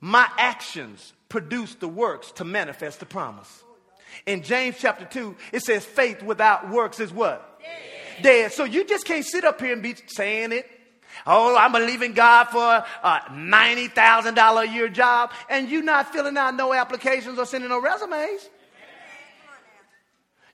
[0.00, 3.64] my actions produce the works to manifest the promise.
[4.26, 7.60] In James chapter 2, it says faith without works is what?
[7.60, 8.22] Dead.
[8.22, 8.52] Dead.
[8.52, 10.70] So you just can't sit up here and be saying it.
[11.26, 16.54] Oh, I'm believing God for a $90,000 a year job, and you not filling out
[16.54, 18.48] no applications or sending no resumes.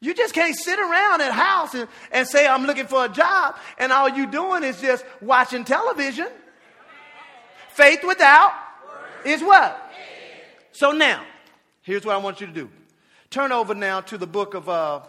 [0.01, 3.57] You just can't sit around at house and, and say, I'm looking for a job,
[3.79, 6.29] and all you doing is just watching television.
[7.71, 8.53] Faith without
[9.25, 9.83] is what?
[10.73, 11.25] So now,
[11.83, 12.71] here's what I want you to do.
[13.37, 15.01] Turn over now to the book of uh,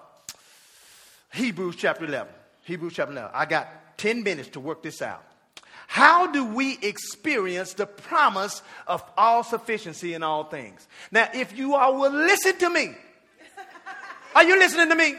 [1.32, 2.28] Hebrews, chapter 11.
[2.64, 3.32] Hebrews, chapter 11.
[3.34, 5.24] I got 10 minutes to work this out.
[5.88, 10.86] How do we experience the promise of all sufficiency in all things?
[11.10, 12.96] Now, if you all will listen to me,
[14.36, 15.16] are you listening to me?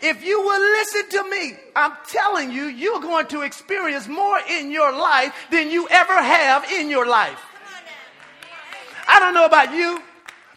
[0.00, 4.70] If you will listen to me, I'm telling you, you're going to experience more in
[4.70, 7.42] your life than you ever have in your life.
[9.06, 10.02] I don't know about you,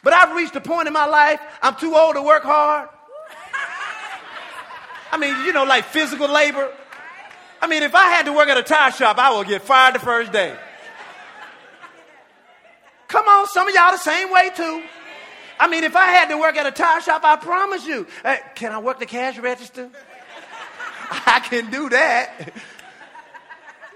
[0.03, 2.89] but I've reached a point in my life, I'm too old to work hard.
[5.11, 6.71] I mean, you know, like physical labor.
[7.61, 9.95] I mean, if I had to work at a tire shop, I would get fired
[9.95, 10.55] the first day.
[13.07, 14.83] Come on, some of y'all the same way too.
[15.59, 18.07] I mean, if I had to work at a tire shop, I promise you,
[18.55, 19.89] can I work the cash register?
[21.11, 22.51] I can do that.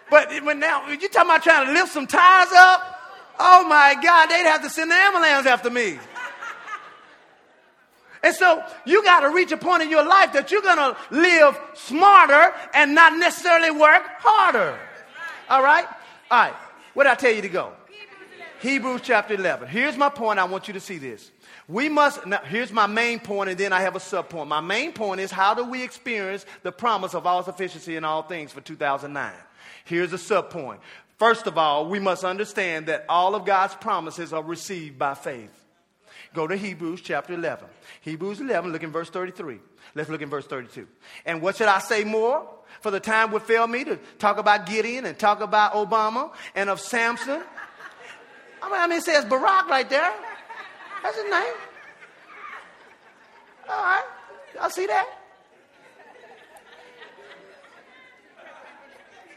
[0.10, 2.97] But when now, you talking about trying to lift some tires up?
[3.39, 6.00] Oh my God, they'd have to send the ambulance after me.
[8.23, 10.97] And so you got to reach a point in your life that you're going to
[11.12, 14.78] live smarter and not necessarily work harder.
[15.50, 15.86] All right?
[16.32, 16.54] All right.
[16.93, 17.73] Where did I tell you to go?
[18.60, 19.67] Hebrews chapter 11.
[19.67, 20.39] Here's my point.
[20.39, 21.32] I want you to see this.
[21.67, 24.50] We must, now, here's my main point, and then I have a sub point.
[24.50, 28.23] My main point is how do we experience the promise of all sufficiency in all
[28.23, 29.34] things for 2009?
[29.86, 30.80] Here's a sub point.
[31.18, 35.52] First of all, we must understand that all of God's promises are received by faith.
[36.34, 37.68] Go to Hebrews chapter 11.
[38.02, 39.60] Hebrews 11, look in verse 33.
[39.96, 40.88] Let's look in verse 32.
[41.26, 42.48] And what should I say more?
[42.82, 46.70] For the time would fail me to talk about Gideon and talk about Obama and
[46.70, 47.42] of Samson.
[48.62, 50.14] I mean, it says Barack right there.
[51.02, 51.54] That's his name.
[53.70, 54.04] All right.
[54.56, 55.08] Y'all see that?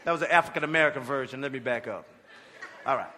[0.05, 1.41] That was the African American version.
[1.41, 2.05] Let me back up.
[2.85, 3.09] All right.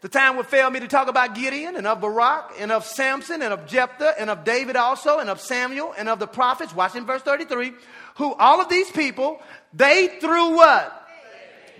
[0.00, 3.40] The time would fail me to talk about Gideon and of Barak and of Samson
[3.40, 6.74] and of Jephthah and of David also and of Samuel and of the prophets.
[6.74, 7.72] Watch in verse 33.
[8.16, 9.40] Who all of these people,
[9.72, 10.98] they through what?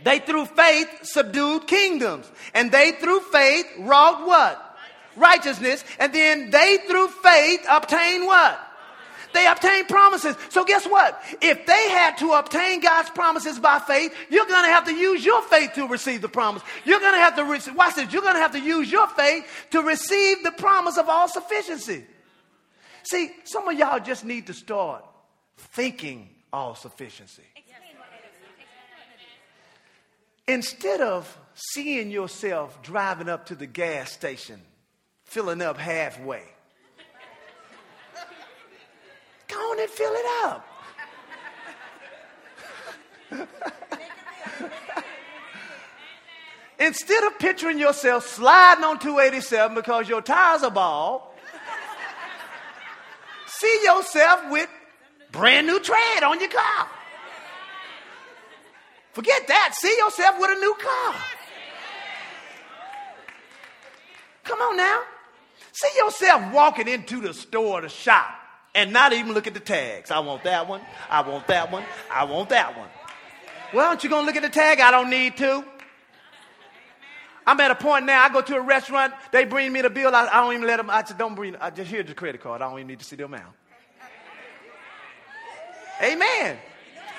[0.05, 2.31] They through faith subdued kingdoms.
[2.55, 4.73] And they through faith wrought what?
[5.17, 8.61] righteousness, and then they through faith obtained what?
[9.33, 10.37] They obtain promises.
[10.51, 11.23] So guess what?
[11.41, 15.25] If they had to obtain God's promises by faith, you're going to have to use
[15.25, 16.63] your faith to receive the promise.
[16.85, 19.07] You're going to have to receive, watch this, you're going to have to use your
[19.09, 22.05] faith to receive the promise of all sufficiency.
[23.05, 25.05] See, some of y'all just need to start
[25.57, 27.43] thinking all sufficiency.
[30.47, 34.61] Instead of seeing yourself driving up to the gas station
[35.25, 36.43] filling up halfway.
[39.53, 40.67] Go on and fill it up.
[46.79, 51.23] Instead of picturing yourself sliding on 287 because your tires are bald,
[53.47, 54.69] see yourself with
[55.31, 56.89] brand new tread on your car.
[59.13, 59.75] Forget that.
[59.75, 61.15] See yourself with a new car.
[64.45, 65.03] Come on now.
[65.73, 68.42] See yourself walking into the store to shop
[68.75, 70.11] and not even look at the tags.
[70.11, 70.81] I want that one.
[71.11, 71.85] I want that one.
[72.11, 72.89] I want that one.
[73.73, 74.81] Well, aren't you going to look at the tag?
[74.81, 75.65] I don't need to.
[77.47, 80.15] I'm at a point now, I go to a restaurant, they bring me the bill,
[80.15, 82.41] I, I don't even let them, I just don't bring, I just hear the credit
[82.41, 82.63] card.
[82.63, 83.53] I don't even need to see them out.
[86.01, 86.57] Amen.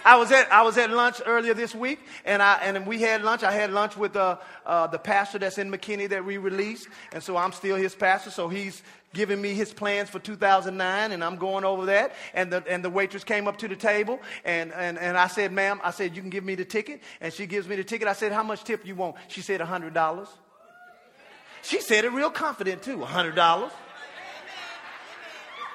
[0.05, 3.23] I was at I was at lunch earlier this week, and I and we had
[3.23, 3.41] lunch.
[3.43, 7.23] I had lunch with uh, uh, the pastor that's in McKinney that we released, and
[7.23, 8.29] so I'm still his pastor.
[8.29, 8.83] So he's
[9.13, 12.13] giving me his plans for 2009, and I'm going over that.
[12.33, 15.51] And the and the waitress came up to the table, and and and I said,
[15.51, 18.07] "Ma'am," I said, "You can give me the ticket," and she gives me the ticket.
[18.07, 20.27] I said, "How much tip you want?" She said, hundred dollars."
[21.61, 23.71] She said it real confident too, hundred dollars.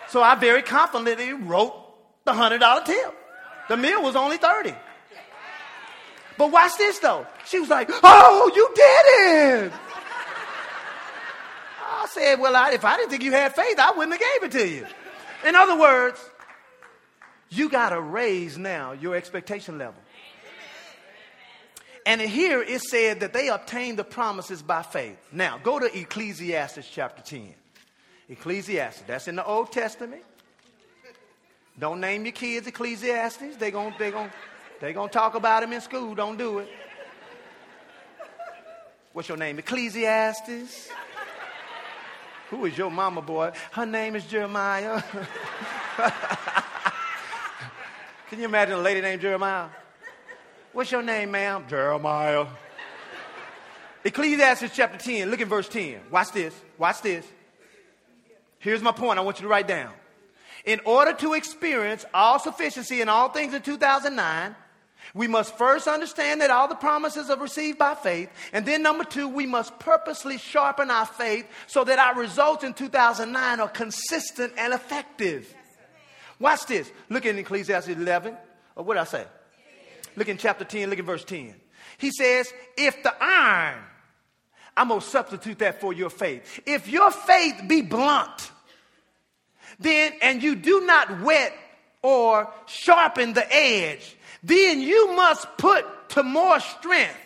[0.09, 1.74] So I very confidently wrote
[2.24, 3.14] the hundred dollar tip.
[3.68, 4.74] The meal was only 30.
[6.38, 7.27] But watch this though.
[7.46, 9.72] She was like, Oh, you did it.
[12.11, 14.53] Said, Well, I, if I didn't think you had faith, I wouldn't have gave it
[14.59, 14.87] to you.
[15.47, 16.18] In other words,
[17.51, 20.01] you got to raise now your expectation level.
[22.07, 25.18] And here it said that they obtained the promises by faith.
[25.31, 27.55] Now, go to Ecclesiastes chapter 10.
[28.31, 30.23] Ecclesiastes, that's in the Old Testament.
[31.79, 33.57] Don't name your kids Ecclesiastes.
[33.57, 34.33] They're going to they gonna,
[34.81, 36.14] they gonna talk about him in school.
[36.14, 36.68] Don't do it.
[39.12, 39.59] What's your name?
[39.59, 40.90] Ecclesiastes?
[42.50, 43.52] Who is your mama boy?
[43.72, 45.02] Her name is Jeremiah.
[48.28, 49.68] Can you imagine a lady named Jeremiah?
[50.72, 51.64] What's your name, ma'am?
[51.68, 52.46] Jeremiah.
[54.04, 56.00] Ecclesiastes chapter 10, look at verse 10.
[56.11, 56.54] Watch this.
[56.78, 57.26] Watch this.
[58.58, 59.92] Here's my point I want you to write down.
[60.64, 64.54] In order to experience all sufficiency in all things in 2009,
[65.14, 68.31] we must first understand that all the promises are received by faith.
[68.53, 72.75] And then, number two, we must purposely sharpen our faith so that our results in
[72.75, 75.55] 2009 are consistent and effective.
[76.38, 76.90] Watch this.
[77.09, 78.37] Look in Ecclesiastes 11.
[78.77, 79.27] Or what did I say?
[80.16, 81.55] Look in chapter 10, look at verse 10.
[81.99, 83.83] He says, If the iron,
[84.77, 86.61] I'm going to substitute that for your faith.
[86.66, 88.53] If your faith be blunt,
[89.79, 91.53] then, and you do not wet
[92.03, 97.16] or sharpen the edge, then you must put to more strength.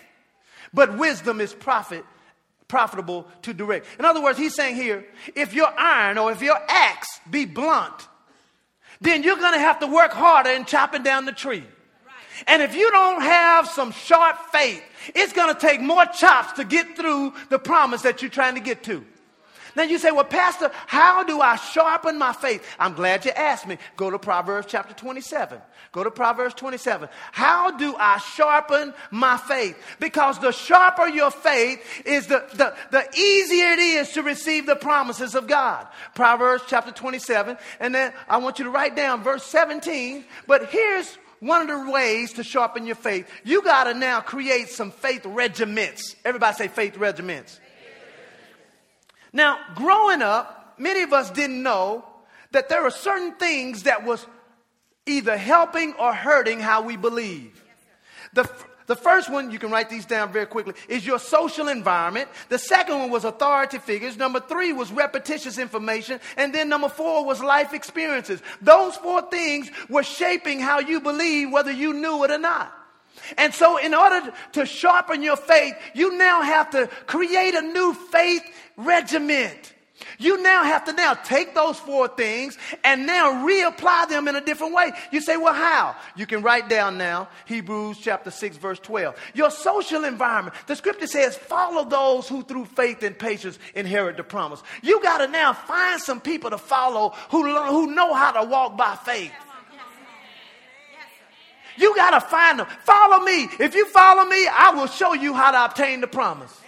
[0.75, 2.05] But wisdom is profit,
[2.69, 3.87] profitable to direct.
[3.99, 5.05] In other words, he's saying here,
[5.35, 8.09] if your iron or if your axe be blunt,
[9.01, 11.65] then you're going to have to work harder in chopping down the tree.
[12.47, 14.83] And if you don't have some sharp faith,
[15.15, 18.61] it's going to take more chops to get through the promise that you're trying to
[18.61, 19.05] get to.
[19.75, 22.67] Now you say, well, Pastor, how do I sharpen my faith?
[22.79, 23.79] I'm glad you asked me.
[23.97, 25.61] Go to Proverbs chapter 27.
[25.93, 27.09] Go to Proverbs 27.
[27.33, 29.77] How do I sharpen my faith?
[30.01, 34.77] Because the sharper your faith is the, the, the easier it is to receive the
[34.77, 35.87] promises of God.
[36.15, 37.57] Proverbs chapter 27.
[37.81, 40.25] And then I want you to write down verse 17.
[40.47, 43.29] But here's one of the ways to sharpen your faith.
[43.45, 46.15] You got to now create some faith regiments.
[46.25, 47.59] Everybody say faith regiments.
[49.33, 52.05] Now, growing up, many of us didn't know
[52.51, 54.27] that there are certain things that was
[55.07, 57.63] either helping or hurting how we believe.
[58.35, 58.49] The,
[58.87, 62.29] the first one, you can write these down very quickly, is your social environment.
[62.49, 64.17] The second one was authority figures.
[64.17, 66.21] Number three was repetitious information.
[66.37, 68.43] And then number four was life experiences.
[68.61, 72.73] Those four things were shaping how you believe, whether you knew it or not.
[73.39, 77.95] And so, in order to sharpen your faith, you now have to create a new
[77.95, 78.43] faith
[78.77, 79.73] regiment.
[80.19, 84.41] You now have to now take those four things and now reapply them in a
[84.41, 84.93] different way.
[85.11, 85.97] You say, well, how?
[86.17, 89.17] You can write down now Hebrews chapter 6, verse 12.
[89.35, 90.57] Your social environment.
[90.67, 94.63] The scripture says, follow those who through faith and patience inherit the promise.
[94.83, 98.77] You got to now find some people to follow who, who know how to walk
[98.77, 99.33] by faith.
[101.77, 102.67] You got to find them.
[102.85, 103.49] Follow me.
[103.59, 106.62] If you follow me, I will show you how to obtain the promise.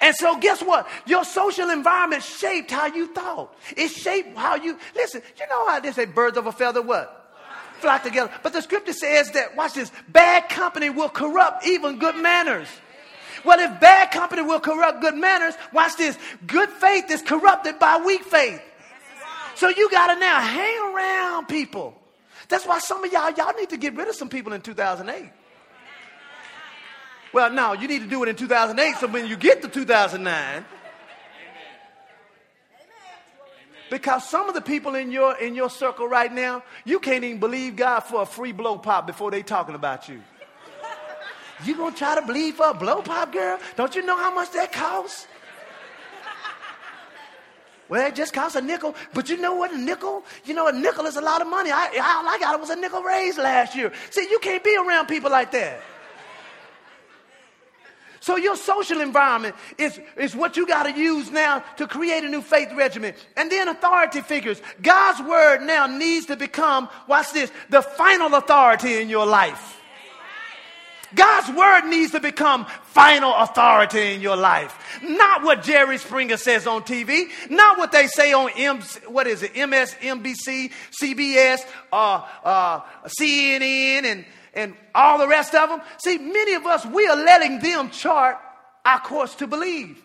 [0.00, 0.88] And so, guess what?
[1.06, 3.54] Your social environment shaped how you thought.
[3.76, 5.22] It shaped how you listen.
[5.38, 7.32] You know how they say birds of a feather what?
[7.78, 8.32] Flock together.
[8.42, 12.68] But the scripture says that, watch this, bad company will corrupt even good manners.
[13.44, 17.98] Well, if bad company will corrupt good manners, watch this, good faith is corrupted by
[18.04, 18.62] weak faith.
[19.56, 22.00] So you got to now hang around people
[22.48, 25.30] that's why some of y'all, y'all need to get rid of some people in 2008.
[27.34, 30.64] Well, no, you need to do it in 2008 so when you get to 2009,
[33.90, 37.40] because some of the people in your in your circle right now, you can't even
[37.40, 40.22] believe God for a free blow pop before they talking about you.
[41.64, 43.58] You gonna try to believe for a blow pop, girl?
[43.74, 45.26] Don't you know how much that costs?
[47.88, 48.94] Well, it just costs a nickel.
[49.12, 49.72] But you know what?
[49.72, 50.24] A nickel?
[50.44, 51.70] You know, a nickel is a lot of money.
[51.72, 53.92] I, all I got was a nickel raise last year.
[54.10, 55.82] See, you can't be around people like that.
[58.24, 62.28] So your social environment is, is what you got to use now to create a
[62.30, 63.12] new faith regimen.
[63.36, 64.62] And then authority figures.
[64.80, 69.78] God's word now needs to become, watch this, the final authority in your life.
[71.14, 74.74] God's word needs to become final authority in your life.
[75.02, 79.42] Not what Jerry Springer says on TV, not what they say on M, what is
[79.42, 81.58] it, MSNBC, CBS,
[81.92, 84.24] uh, uh, CNN, and,
[84.54, 85.80] and all the rest of them.
[85.98, 88.38] See, many of us, we are letting them chart
[88.84, 90.02] our course to believe.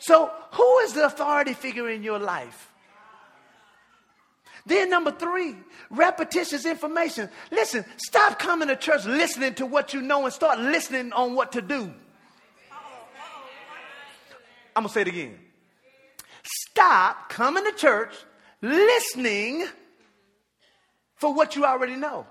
[0.00, 2.72] So, who is the authority figure in your life?
[4.66, 5.56] Then, number three,
[5.90, 7.28] repetitious information.
[7.50, 11.52] Listen, stop coming to church listening to what you know and start listening on what
[11.52, 11.92] to do.
[14.74, 15.38] I'm going to say it again.
[16.42, 18.14] Stop coming to church
[18.60, 19.66] listening
[21.16, 22.26] for what you already know.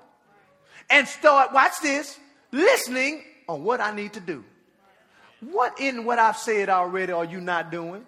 [0.92, 2.20] And start, watch this,
[2.52, 4.44] listening on what I need to do.
[5.40, 8.06] What in what I've said already are you not doing?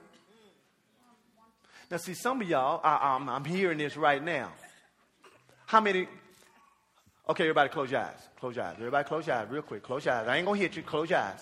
[1.90, 4.52] Now, see, some of y'all, I, I'm, I'm hearing this right now.
[5.66, 6.08] How many?
[7.30, 8.30] Okay, everybody, close your eyes.
[8.40, 8.76] Close your eyes.
[8.78, 9.82] Everybody, close your eyes real quick.
[9.82, 10.28] Close your eyes.
[10.28, 10.84] I ain't gonna hit you.
[10.84, 11.40] Close your eyes.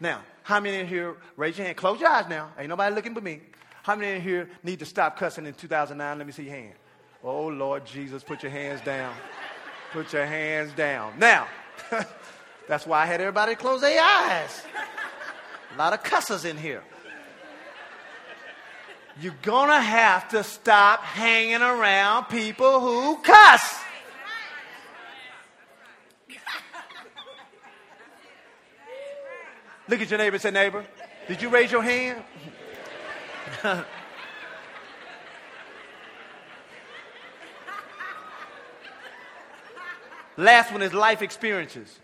[0.00, 1.16] Now, how many in here?
[1.36, 1.76] Raise your hand.
[1.76, 2.50] Close your eyes now.
[2.58, 3.40] Ain't nobody looking but me.
[3.82, 6.18] How many in here need to stop cussing in 2009?
[6.18, 6.74] Let me see your hand.
[7.22, 9.14] Oh Lord Jesus, put your hands down.
[9.92, 11.18] Put your hands down.
[11.18, 11.48] Now,
[12.68, 14.62] that's why I had everybody close their eyes.
[15.74, 16.82] A lot of cussers in here.
[19.20, 23.80] You're going to have to stop hanging around people who cuss.
[29.88, 30.86] Look at your neighbor and say, Neighbor,
[31.28, 32.22] did you raise your hand?
[40.42, 42.00] Last one is life experiences.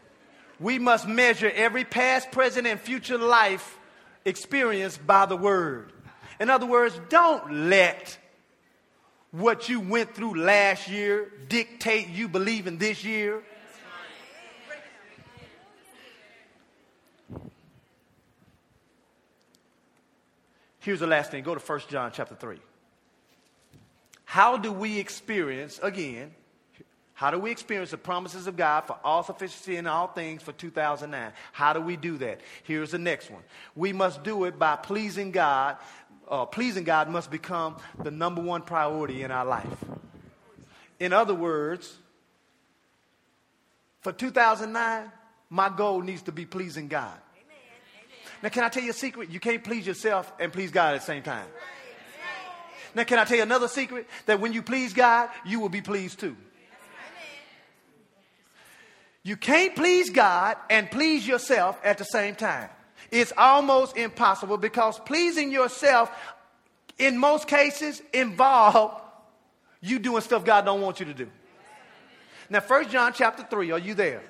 [0.60, 3.76] We must measure every past, present, and future life
[4.24, 5.92] experience by the word.
[6.38, 8.16] In other words, don't let
[9.32, 13.42] what you went through last year dictate you believing this year.
[20.78, 21.42] Here's the last thing.
[21.42, 22.58] Go to 1 John chapter 3.
[24.24, 26.32] How do we experience, again,
[27.18, 30.52] How do we experience the promises of God for all sufficiency in all things for
[30.52, 31.32] 2009?
[31.50, 32.40] How do we do that?
[32.62, 33.42] Here's the next one.
[33.74, 35.78] We must do it by pleasing God.
[36.28, 39.66] Uh, pleasing God must become the number one priority in our life.
[41.00, 41.92] In other words,
[44.02, 45.10] for 2009,
[45.50, 47.18] my goal needs to be pleasing God.
[48.44, 49.30] Now, can I tell you a secret?
[49.30, 51.48] You can't please yourself and please God at the same time.
[52.94, 54.06] Now, can I tell you another secret?
[54.26, 56.36] That when you please God, you will be pleased too.
[59.22, 62.70] You can't please God and please yourself at the same time.
[63.10, 66.10] It's almost impossible because pleasing yourself
[66.98, 69.00] in most cases involve
[69.80, 71.28] you doing stuff God don't want you to do.
[72.50, 74.22] Now, 1 John chapter 3, are you there?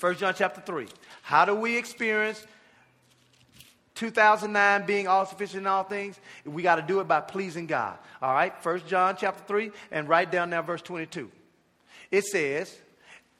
[0.00, 0.86] 1 John chapter 3.
[1.22, 2.44] How do we experience
[3.94, 6.18] 2009 being all sufficient in all things?
[6.44, 7.98] We got to do it by pleasing God.
[8.20, 8.52] All right?
[8.64, 11.30] 1 John chapter 3, and write down now verse 22.
[12.10, 12.76] It says,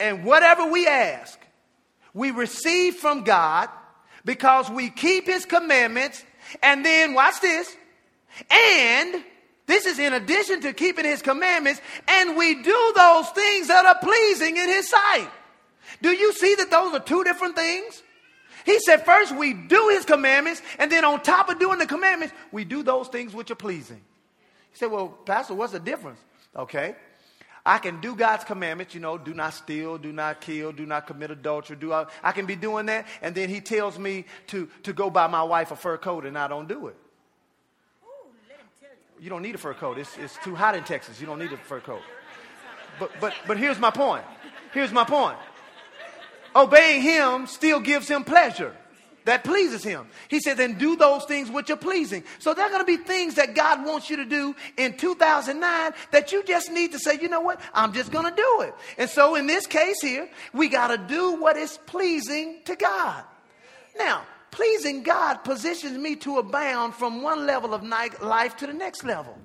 [0.01, 1.39] and whatever we ask,
[2.15, 3.69] we receive from God
[4.25, 6.25] because we keep his commandments.
[6.63, 7.77] And then, watch this.
[8.51, 9.25] And
[9.67, 13.99] this is in addition to keeping his commandments, and we do those things that are
[13.99, 15.29] pleasing in his sight.
[16.01, 18.03] Do you see that those are two different things?
[18.65, 22.35] He said, first we do his commandments, and then on top of doing the commandments,
[22.51, 24.01] we do those things which are pleasing.
[24.71, 26.21] He said, Well, Pastor, what's the difference?
[26.57, 26.95] Okay.
[27.65, 31.07] I can do God's commandments, you know, do not steal, do not kill, do not
[31.07, 31.77] commit adultery.
[31.77, 35.11] Do I, I can be doing that, and then he tells me to, to go
[35.11, 36.97] buy my wife a fur coat, and I don't do it.
[39.21, 39.99] You don't need a fur coat.
[39.99, 41.21] It's, it's too hot in Texas.
[41.21, 42.03] You don't need a fur coat.
[43.01, 44.25] But, but, but here's my point.
[44.73, 45.39] Here's my point.
[46.55, 48.75] Obeying him still gives him pleasure
[49.29, 50.07] that pleases him.
[50.29, 52.25] He said, then do those things which are pleasing.
[52.39, 55.93] So there are going to be things that God wants you to do in 2009
[56.13, 57.61] that you just need to say, you know what?
[57.75, 58.75] I'm just going to do it.
[58.97, 63.23] And so in this case here, we got to do what is pleasing to God.
[63.99, 69.05] Now, pleasing God positions me to abound from one level of life to the next
[69.05, 69.37] level.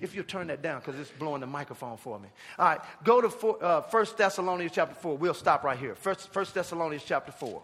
[0.00, 2.28] If you turn that down, because it's blowing the microphone for me.
[2.58, 5.18] All right, go to uh, 1 Thessalonians chapter 4.
[5.18, 5.94] We'll stop right here.
[5.94, 7.62] First, 1 Thessalonians chapter 4.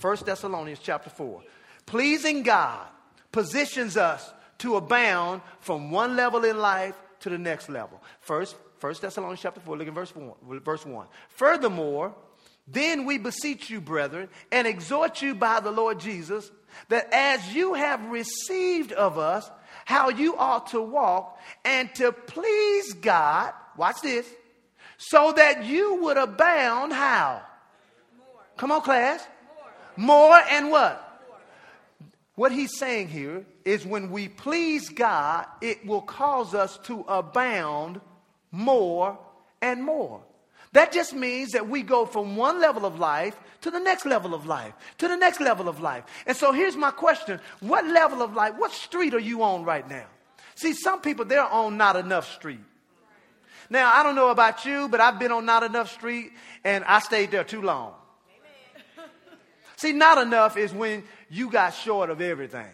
[0.00, 1.42] 1 Thessalonians chapter 4.
[1.86, 2.86] Pleasing God
[3.32, 8.02] positions us to abound from one level in life to the next level.
[8.20, 11.06] First, 1 Thessalonians chapter 4, look at verse 1, verse 1.
[11.28, 12.14] Furthermore,
[12.66, 16.50] then we beseech you, brethren, and exhort you by the Lord Jesus,
[16.88, 19.50] that as you have received of us
[19.84, 24.28] how you ought to walk and to please God, watch this,
[24.98, 27.40] so that you would abound how?
[28.18, 28.42] More.
[28.56, 29.26] Come on, class.
[29.98, 31.04] More and what?
[32.36, 38.00] What he's saying here is when we please God, it will cause us to abound
[38.52, 39.18] more
[39.60, 40.22] and more.
[40.70, 44.34] That just means that we go from one level of life to the next level
[44.34, 46.04] of life, to the next level of life.
[46.28, 49.88] And so here's my question What level of life, what street are you on right
[49.90, 50.06] now?
[50.54, 52.60] See, some people, they're on not enough street.
[53.68, 56.30] Now, I don't know about you, but I've been on not enough street
[56.62, 57.94] and I stayed there too long.
[59.78, 62.66] See, not enough is when you got short of everything.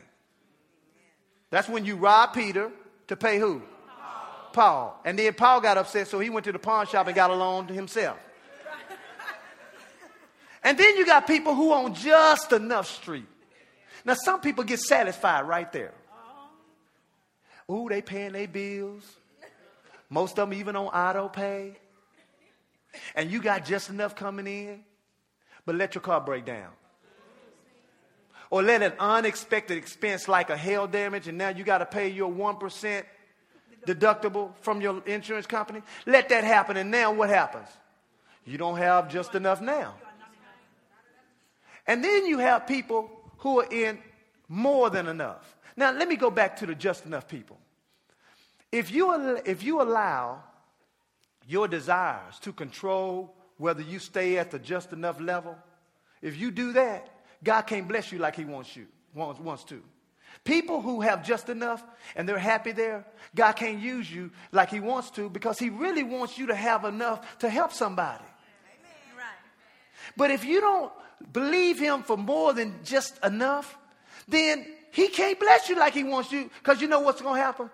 [1.51, 2.71] That's when you robbed Peter
[3.09, 3.61] to pay who?
[3.61, 4.51] Paul.
[4.55, 5.01] Paul.
[5.05, 7.35] And then Paul got upset, so he went to the pawn shop and got a
[7.35, 8.17] loan to himself.
[10.63, 13.27] and then you got people who own just enough street.
[14.07, 15.93] Now, some people get satisfied right there.
[17.71, 19.05] Ooh, they paying their bills.
[20.09, 21.77] Most of them even on auto pay.
[23.15, 24.85] And you got just enough coming in,
[25.67, 26.71] but let your car break down
[28.51, 32.09] or let an unexpected expense like a hail damage and now you got to pay
[32.09, 33.05] your 1%
[33.87, 35.83] deductible from your insurance company.
[36.07, 37.69] Let that happen and now what happens?
[38.45, 39.95] You don't have just enough now.
[41.87, 43.99] And then you have people who are in
[44.49, 45.57] more than enough.
[45.77, 47.59] Now, let me go back to the just enough people.
[48.71, 50.43] If you, if you allow
[51.47, 55.57] your desires to control whether you stay at the just enough level,
[56.23, 57.09] if you do that,
[57.45, 59.83] God can't bless you like He wants you, wants, wants to.
[60.43, 61.83] People who have just enough
[62.17, 66.03] and they're happy there, God can't use you like He wants to because He really
[66.03, 68.25] wants you to have enough to help somebody.
[70.17, 70.93] But if you don't
[71.33, 73.77] believe Him for more than just enough,
[74.29, 77.43] then He can't bless you like He wants you because you know what's going to
[77.43, 77.71] happen?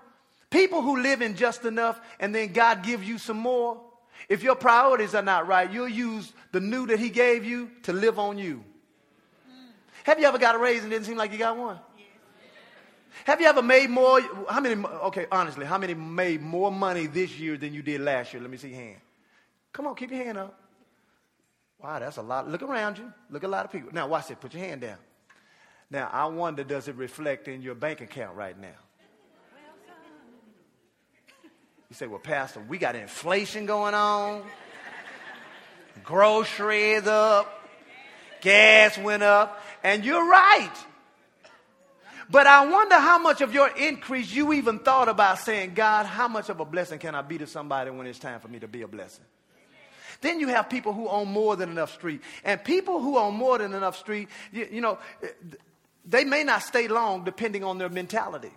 [0.50, 3.80] People who live in just enough and then God gives you some more,
[4.28, 7.92] if your priorities are not right, you'll use the new that He gave you to
[7.92, 8.64] live on you.
[10.04, 11.78] Have you ever got a raise and didn't seem like you got one?
[13.24, 14.20] Have you ever made more?
[14.48, 18.32] How many, okay, honestly, how many made more money this year than you did last
[18.32, 18.40] year?
[18.40, 19.00] Let me see your hand.
[19.72, 20.58] Come on, keep your hand up.
[21.82, 22.48] Wow, that's a lot.
[22.48, 23.12] Look around you.
[23.30, 23.90] Look at a lot of people.
[23.92, 24.40] Now, watch it.
[24.40, 24.98] Put your hand down.
[25.90, 28.68] Now, I wonder, does it reflect in your bank account right now?
[31.88, 34.44] You say, well, Pastor, we got inflation going on,
[36.04, 37.68] groceries up,
[38.40, 40.72] gas went up, and you're right.
[42.30, 46.28] But I wonder how much of your increase you even thought about saying, God, how
[46.28, 48.68] much of a blessing can I be to somebody when it's time for me to
[48.68, 49.24] be a blessing?
[50.20, 52.20] Then you have people who own more than enough street.
[52.44, 54.98] And people who own more than enough street, you, you know,
[56.04, 58.52] they may not stay long depending on their mentality.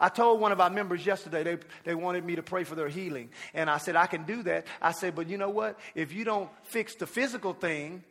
[0.00, 2.88] I told one of our members yesterday, they, they wanted me to pray for their
[2.88, 3.30] healing.
[3.52, 4.66] And I said, I can do that.
[4.80, 5.78] I said, but you know what?
[5.94, 8.04] If you don't fix the physical thing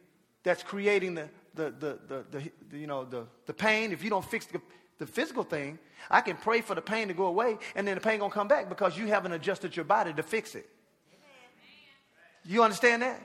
[0.44, 4.24] that's creating the, the, the, the, the you know, the, the pain, if you don't
[4.24, 4.62] fix the,
[5.00, 5.78] the physical thing,
[6.10, 8.48] I can pray for the pain to go away, and then the pain gonna come
[8.48, 10.70] back because you haven't adjusted your body to fix it.
[12.46, 13.22] You understand that?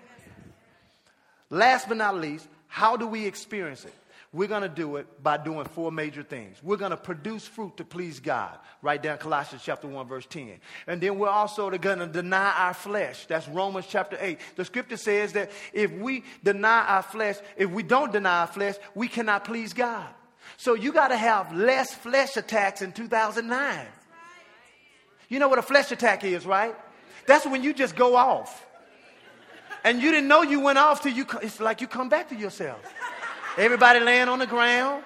[1.49, 3.95] Last but not least, how do we experience it?
[4.35, 6.57] We're going to do it by doing four major things.
[6.63, 8.59] We're going to produce fruit to please God.
[8.81, 10.59] Write down Colossians chapter 1, verse 10.
[10.87, 13.27] And then we're also going to deny our flesh.
[13.27, 14.39] That's Romans chapter 8.
[14.57, 18.77] The scripture says that if we deny our flesh, if we don't deny our flesh,
[18.95, 20.09] we cannot please God.
[20.57, 23.87] So you got to have less flesh attacks in 2009.
[25.29, 26.75] You know what a flesh attack is, right?
[27.27, 28.67] That's when you just go off.
[29.85, 32.37] And you didn't know you went off till you, it's like you come back to
[32.37, 32.81] yourself.
[33.59, 35.05] Everybody laying on the ground.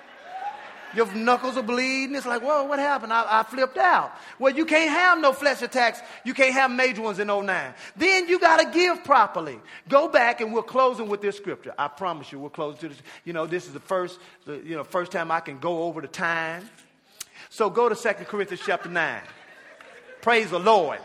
[0.94, 2.14] Your knuckles are bleeding.
[2.14, 3.12] It's like, whoa, what happened?
[3.12, 4.12] I, I, flipped out.
[4.38, 6.00] Well, you can't have no flesh attacks.
[6.24, 7.74] You can't have major ones in 09.
[7.96, 9.60] Then you got to give properly.
[9.88, 11.74] Go back and we're closing with this scripture.
[11.76, 13.02] I promise you, we're closing to this.
[13.24, 16.00] You know, this is the first, the, you know, first time I can go over
[16.00, 16.68] the time.
[17.50, 19.22] So go to 2 Corinthians chapter 9.
[20.22, 21.00] Praise the Lord.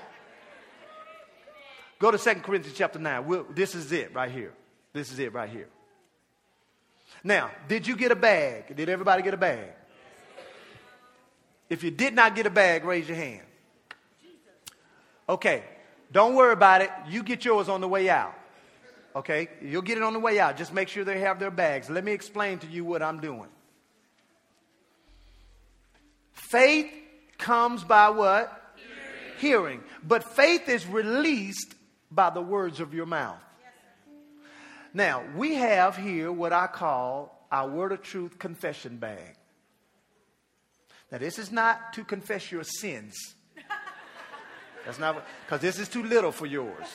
[1.99, 3.25] Go to 2 Corinthians chapter 9.
[3.25, 4.53] We'll, this is it right here.
[4.93, 5.67] This is it right here.
[7.23, 8.75] Now, did you get a bag?
[8.75, 9.69] Did everybody get a bag?
[11.69, 13.45] If you did not get a bag, raise your hand.
[15.29, 15.63] Okay,
[16.11, 16.89] don't worry about it.
[17.07, 18.33] You get yours on the way out.
[19.15, 20.57] Okay, you'll get it on the way out.
[20.57, 21.89] Just make sure they have their bags.
[21.89, 23.49] Let me explain to you what I'm doing.
[26.33, 26.91] Faith
[27.37, 28.73] comes by what?
[29.39, 29.79] Hearing.
[29.79, 29.83] Hearing.
[30.03, 31.75] But faith is released
[32.09, 33.39] by the words of your mouth.
[34.93, 39.35] Now, we have here what I call our word of truth confession bag.
[41.11, 43.35] Now, this is not to confess your sins.
[44.85, 46.87] That's not because this is too little for yours.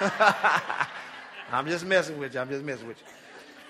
[1.52, 2.40] I'm just messing with you.
[2.40, 3.06] I'm just messing with you.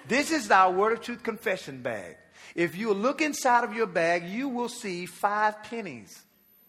[0.08, 2.16] This is our word of truth confession bag.
[2.54, 6.22] If you look inside of your bag, you will see five pennies.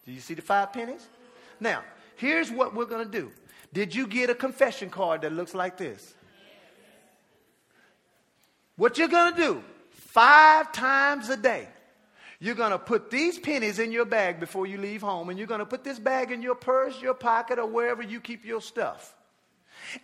[0.06, 1.08] Do you see the five pennies?
[1.60, 1.84] Now,
[2.16, 3.32] here's what we're going to do.
[3.74, 6.14] Did you get a confession card that looks like this?
[8.78, 11.68] What you're going to do five times a day,
[12.40, 15.48] you're going to put these pennies in your bag before you leave home, and you're
[15.48, 18.62] going to put this bag in your purse, your pocket, or wherever you keep your
[18.62, 19.16] stuff.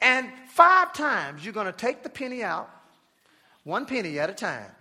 [0.01, 2.69] And five times, you're going to take the penny out,
[3.63, 4.71] one penny at a time.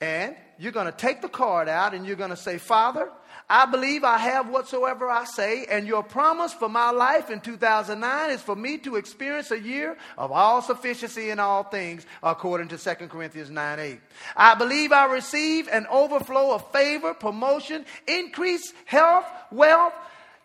[0.00, 3.10] And you're going to take the card out and you're going to say, Father,
[3.50, 8.30] I believe I have whatsoever I say, and your promise for my life in 2009
[8.30, 12.76] is for me to experience a year of all sufficiency in all things, according to
[12.76, 14.00] 2 Corinthians 9 8.
[14.36, 19.94] I believe I receive an overflow of favor, promotion, increase, health, wealth,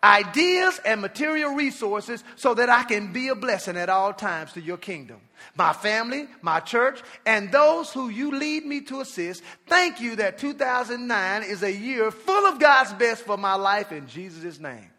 [0.04, 4.60] ideas, and material resources so that I can be a blessing at all times to
[4.60, 5.20] your kingdom
[5.56, 9.42] my family, my church, and those who you lead me to assist.
[9.66, 14.08] Thank you that 2009 is a year full of God's best for my life in
[14.08, 14.90] Jesus' name.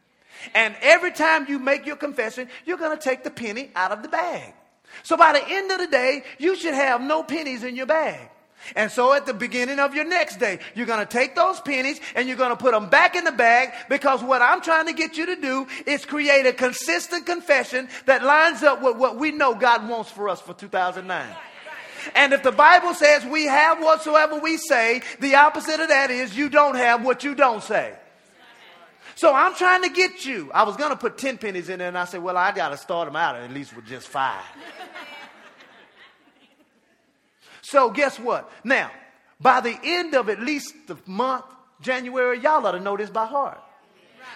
[0.53, 4.03] And every time you make your confession, you're going to take the penny out of
[4.03, 4.53] the bag.
[5.03, 8.29] So by the end of the day, you should have no pennies in your bag.
[8.75, 11.99] And so at the beginning of your next day, you're going to take those pennies
[12.15, 14.93] and you're going to put them back in the bag because what I'm trying to
[14.93, 19.31] get you to do is create a consistent confession that lines up with what we
[19.31, 21.27] know God wants for us for 2009.
[22.13, 26.37] And if the Bible says we have whatsoever we say, the opposite of that is
[26.37, 27.93] you don't have what you don't say.
[29.15, 30.51] So I'm trying to get you.
[30.53, 32.69] I was going to put 10 pennies in there and I said, well, I got
[32.69, 34.43] to start them out at least with just five.
[37.65, 38.51] So guess what?
[38.63, 38.91] Now,
[39.41, 41.45] by the end of at least the month,
[41.81, 43.59] January, y'all ought to know this by heart.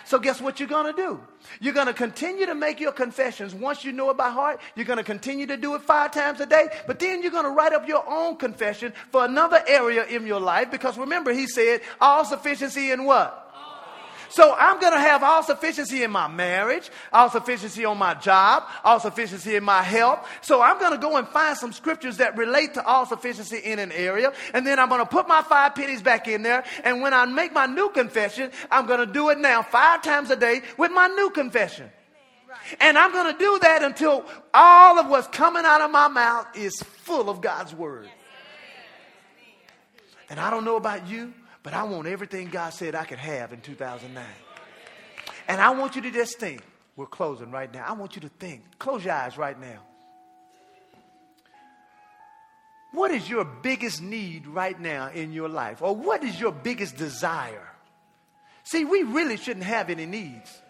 [0.03, 1.19] So, guess what you're going to do?
[1.61, 3.53] You're going to continue to make your confessions.
[3.53, 6.39] Once you know it by heart, you're going to continue to do it five times
[6.39, 6.69] a day.
[6.87, 10.39] But then you're going to write up your own confession for another area in your
[10.39, 10.71] life.
[10.71, 13.48] Because remember, he said, all sufficiency in what?
[14.29, 18.63] So I'm going to have all sufficiency in my marriage, all sufficiency on my job,
[18.83, 20.27] all sufficiency in my health.
[20.41, 23.79] So I'm going to go and find some scriptures that relate to all sufficiency in
[23.79, 24.31] an area.
[24.53, 26.63] And then I'm going to put my five pennies back in there.
[26.83, 30.29] And when I make my new confession, I'm going to do it now five times
[30.29, 31.89] a day with my new confession.
[32.79, 36.47] And I'm going to do that until all of what's coming out of my mouth
[36.55, 38.09] is full of God's word.
[40.29, 41.33] And I don't know about you,
[41.63, 44.23] but I want everything God said I could have in 2009.
[45.47, 46.61] And I want you to just think.
[46.95, 47.85] We're closing right now.
[47.87, 48.77] I want you to think.
[48.77, 49.79] Close your eyes right now.
[52.91, 55.81] What is your biggest need right now in your life?
[55.81, 57.67] Or what is your biggest desire?
[58.63, 60.61] See, we really shouldn't have any needs.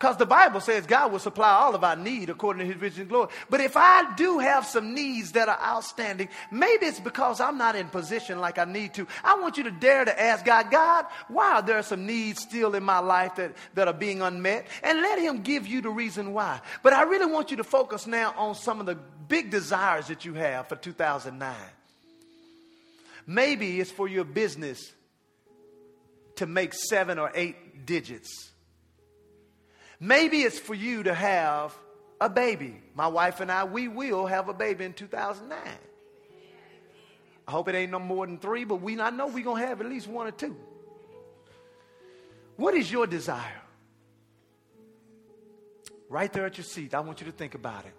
[0.00, 3.00] Because the Bible says God will supply all of our need according to his riches
[3.00, 3.28] and glory.
[3.50, 7.76] But if I do have some needs that are outstanding, maybe it's because I'm not
[7.76, 9.06] in position like I need to.
[9.22, 12.74] I want you to dare to ask God, God, why are there some needs still
[12.74, 14.66] in my life that, that are being unmet?
[14.82, 16.62] And let him give you the reason why.
[16.82, 18.96] But I really want you to focus now on some of the
[19.28, 21.54] big desires that you have for 2009.
[23.26, 24.92] Maybe it's for your business
[26.36, 28.50] to make seven or eight digits.
[30.00, 31.76] Maybe it's for you to have
[32.20, 32.80] a baby.
[32.94, 35.58] My wife and I, we will have a baby in 2009.
[37.46, 39.68] I hope it ain't no more than three, but we I know we're going to
[39.68, 40.56] have at least one or two.
[42.56, 43.62] What is your desire?
[46.08, 47.92] Right there at your seat, I want you to think about it.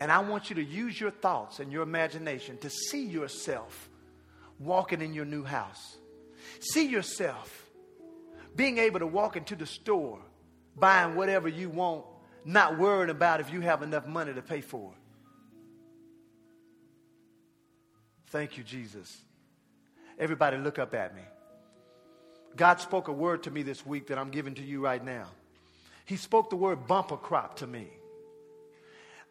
[0.00, 3.88] And I want you to use your thoughts and your imagination to see yourself
[4.58, 5.96] walking in your new house.
[6.60, 7.70] See yourself
[8.54, 10.20] being able to walk into the store
[10.76, 12.04] buying whatever you want,
[12.44, 14.98] not worrying about if you have enough money to pay for it.
[18.28, 19.16] Thank you, Jesus.
[20.18, 21.22] Everybody, look up at me.
[22.56, 25.26] God spoke a word to me this week that I'm giving to you right now.
[26.04, 27.88] He spoke the word bumper crop to me.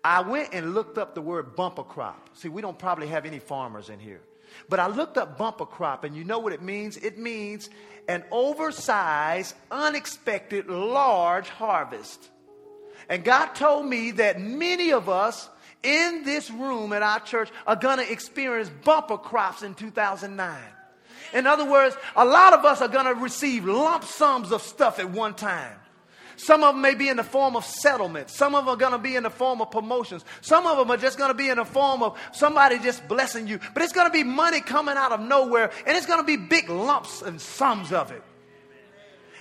[0.03, 2.29] I went and looked up the word bumper crop.
[2.33, 4.21] See, we don't probably have any farmers in here.
[4.69, 6.97] But I looked up bumper crop, and you know what it means?
[6.97, 7.69] It means
[8.07, 12.29] an oversized, unexpected, large harvest.
[13.09, 15.49] And God told me that many of us
[15.83, 20.61] in this room at our church are going to experience bumper crops in 2009.
[21.33, 24.99] In other words, a lot of us are going to receive lump sums of stuff
[24.99, 25.77] at one time.
[26.35, 28.29] Some of them may be in the form of settlement.
[28.29, 30.25] Some of them are going to be in the form of promotions.
[30.41, 33.47] Some of them are just going to be in the form of somebody just blessing
[33.47, 33.59] you.
[33.73, 36.37] But it's going to be money coming out of nowhere, and it's going to be
[36.37, 38.23] big lumps and sums of it.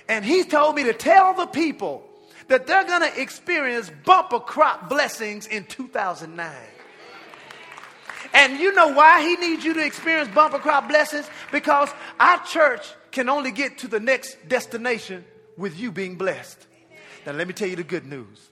[0.07, 2.03] And he told me to tell the people
[2.47, 6.53] that they're going to experience bumper crop blessings in 2009.
[8.33, 11.29] And you know why he needs you to experience bumper crop blessings?
[11.51, 11.89] Because
[12.19, 15.23] our church can only get to the next destination
[15.55, 16.67] with you being blessed.
[17.25, 18.49] Now, let me tell you the good news.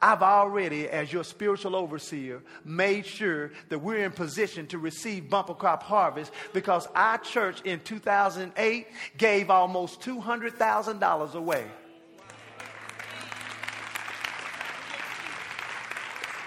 [0.00, 5.54] I've already, as your spiritual overseer, made sure that we're in position to receive bumper
[5.54, 8.86] crop harvest because our church in 2008
[9.16, 11.64] gave almost $200,000 away.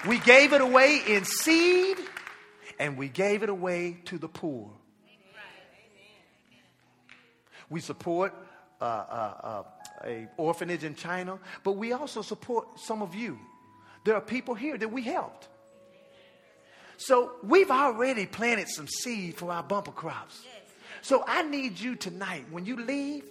[0.07, 1.97] We gave it away in seed
[2.79, 4.71] and we gave it away to the poor.
[7.69, 8.33] We support
[8.79, 9.63] uh, uh, uh,
[10.05, 13.37] a orphanage in China, but we also support some of you.
[14.05, 15.47] There are people here that we helped.
[16.97, 20.41] So we've already planted some seed for our bumper crops.
[21.01, 23.23] So I need you tonight, when you leave,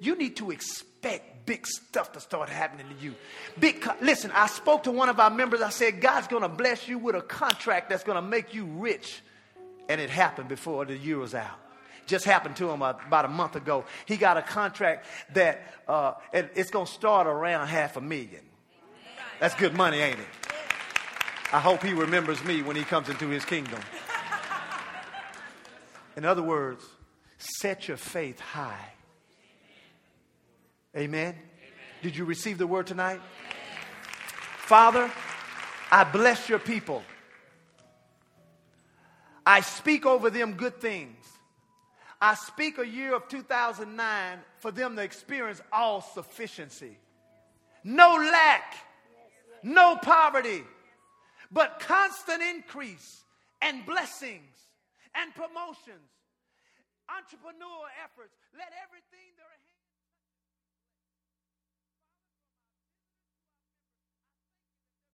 [0.00, 3.14] you need to expect big stuff to start happening to you.
[3.60, 5.62] Big, listen, I spoke to one of our members.
[5.62, 8.64] I said, God's going to bless you with a contract that's going to make you
[8.64, 9.22] rich.
[9.88, 11.65] And it happened before the year was out
[12.06, 13.84] just happened to him about a month ago.
[14.06, 18.42] He got a contract that uh, it's going to start around half a million.
[19.40, 20.26] That's good money, ain't it?
[21.52, 23.80] I hope he remembers me when he comes into his kingdom.
[26.16, 26.84] In other words,
[27.38, 28.92] set your faith high.
[30.96, 31.34] Amen.
[32.02, 33.20] Did you receive the word tonight?
[34.58, 35.10] Father,
[35.90, 37.02] I bless your people.
[39.44, 41.25] I speak over them good things.
[42.20, 46.98] I speak a year of 2009 for them to experience all sufficiency.
[47.84, 48.74] No lack,
[49.62, 50.64] no poverty,
[51.52, 53.22] but constant increase
[53.60, 54.56] and blessings
[55.14, 56.10] and promotions,
[57.08, 58.34] entrepreneurial efforts.
[58.56, 59.35] Let everything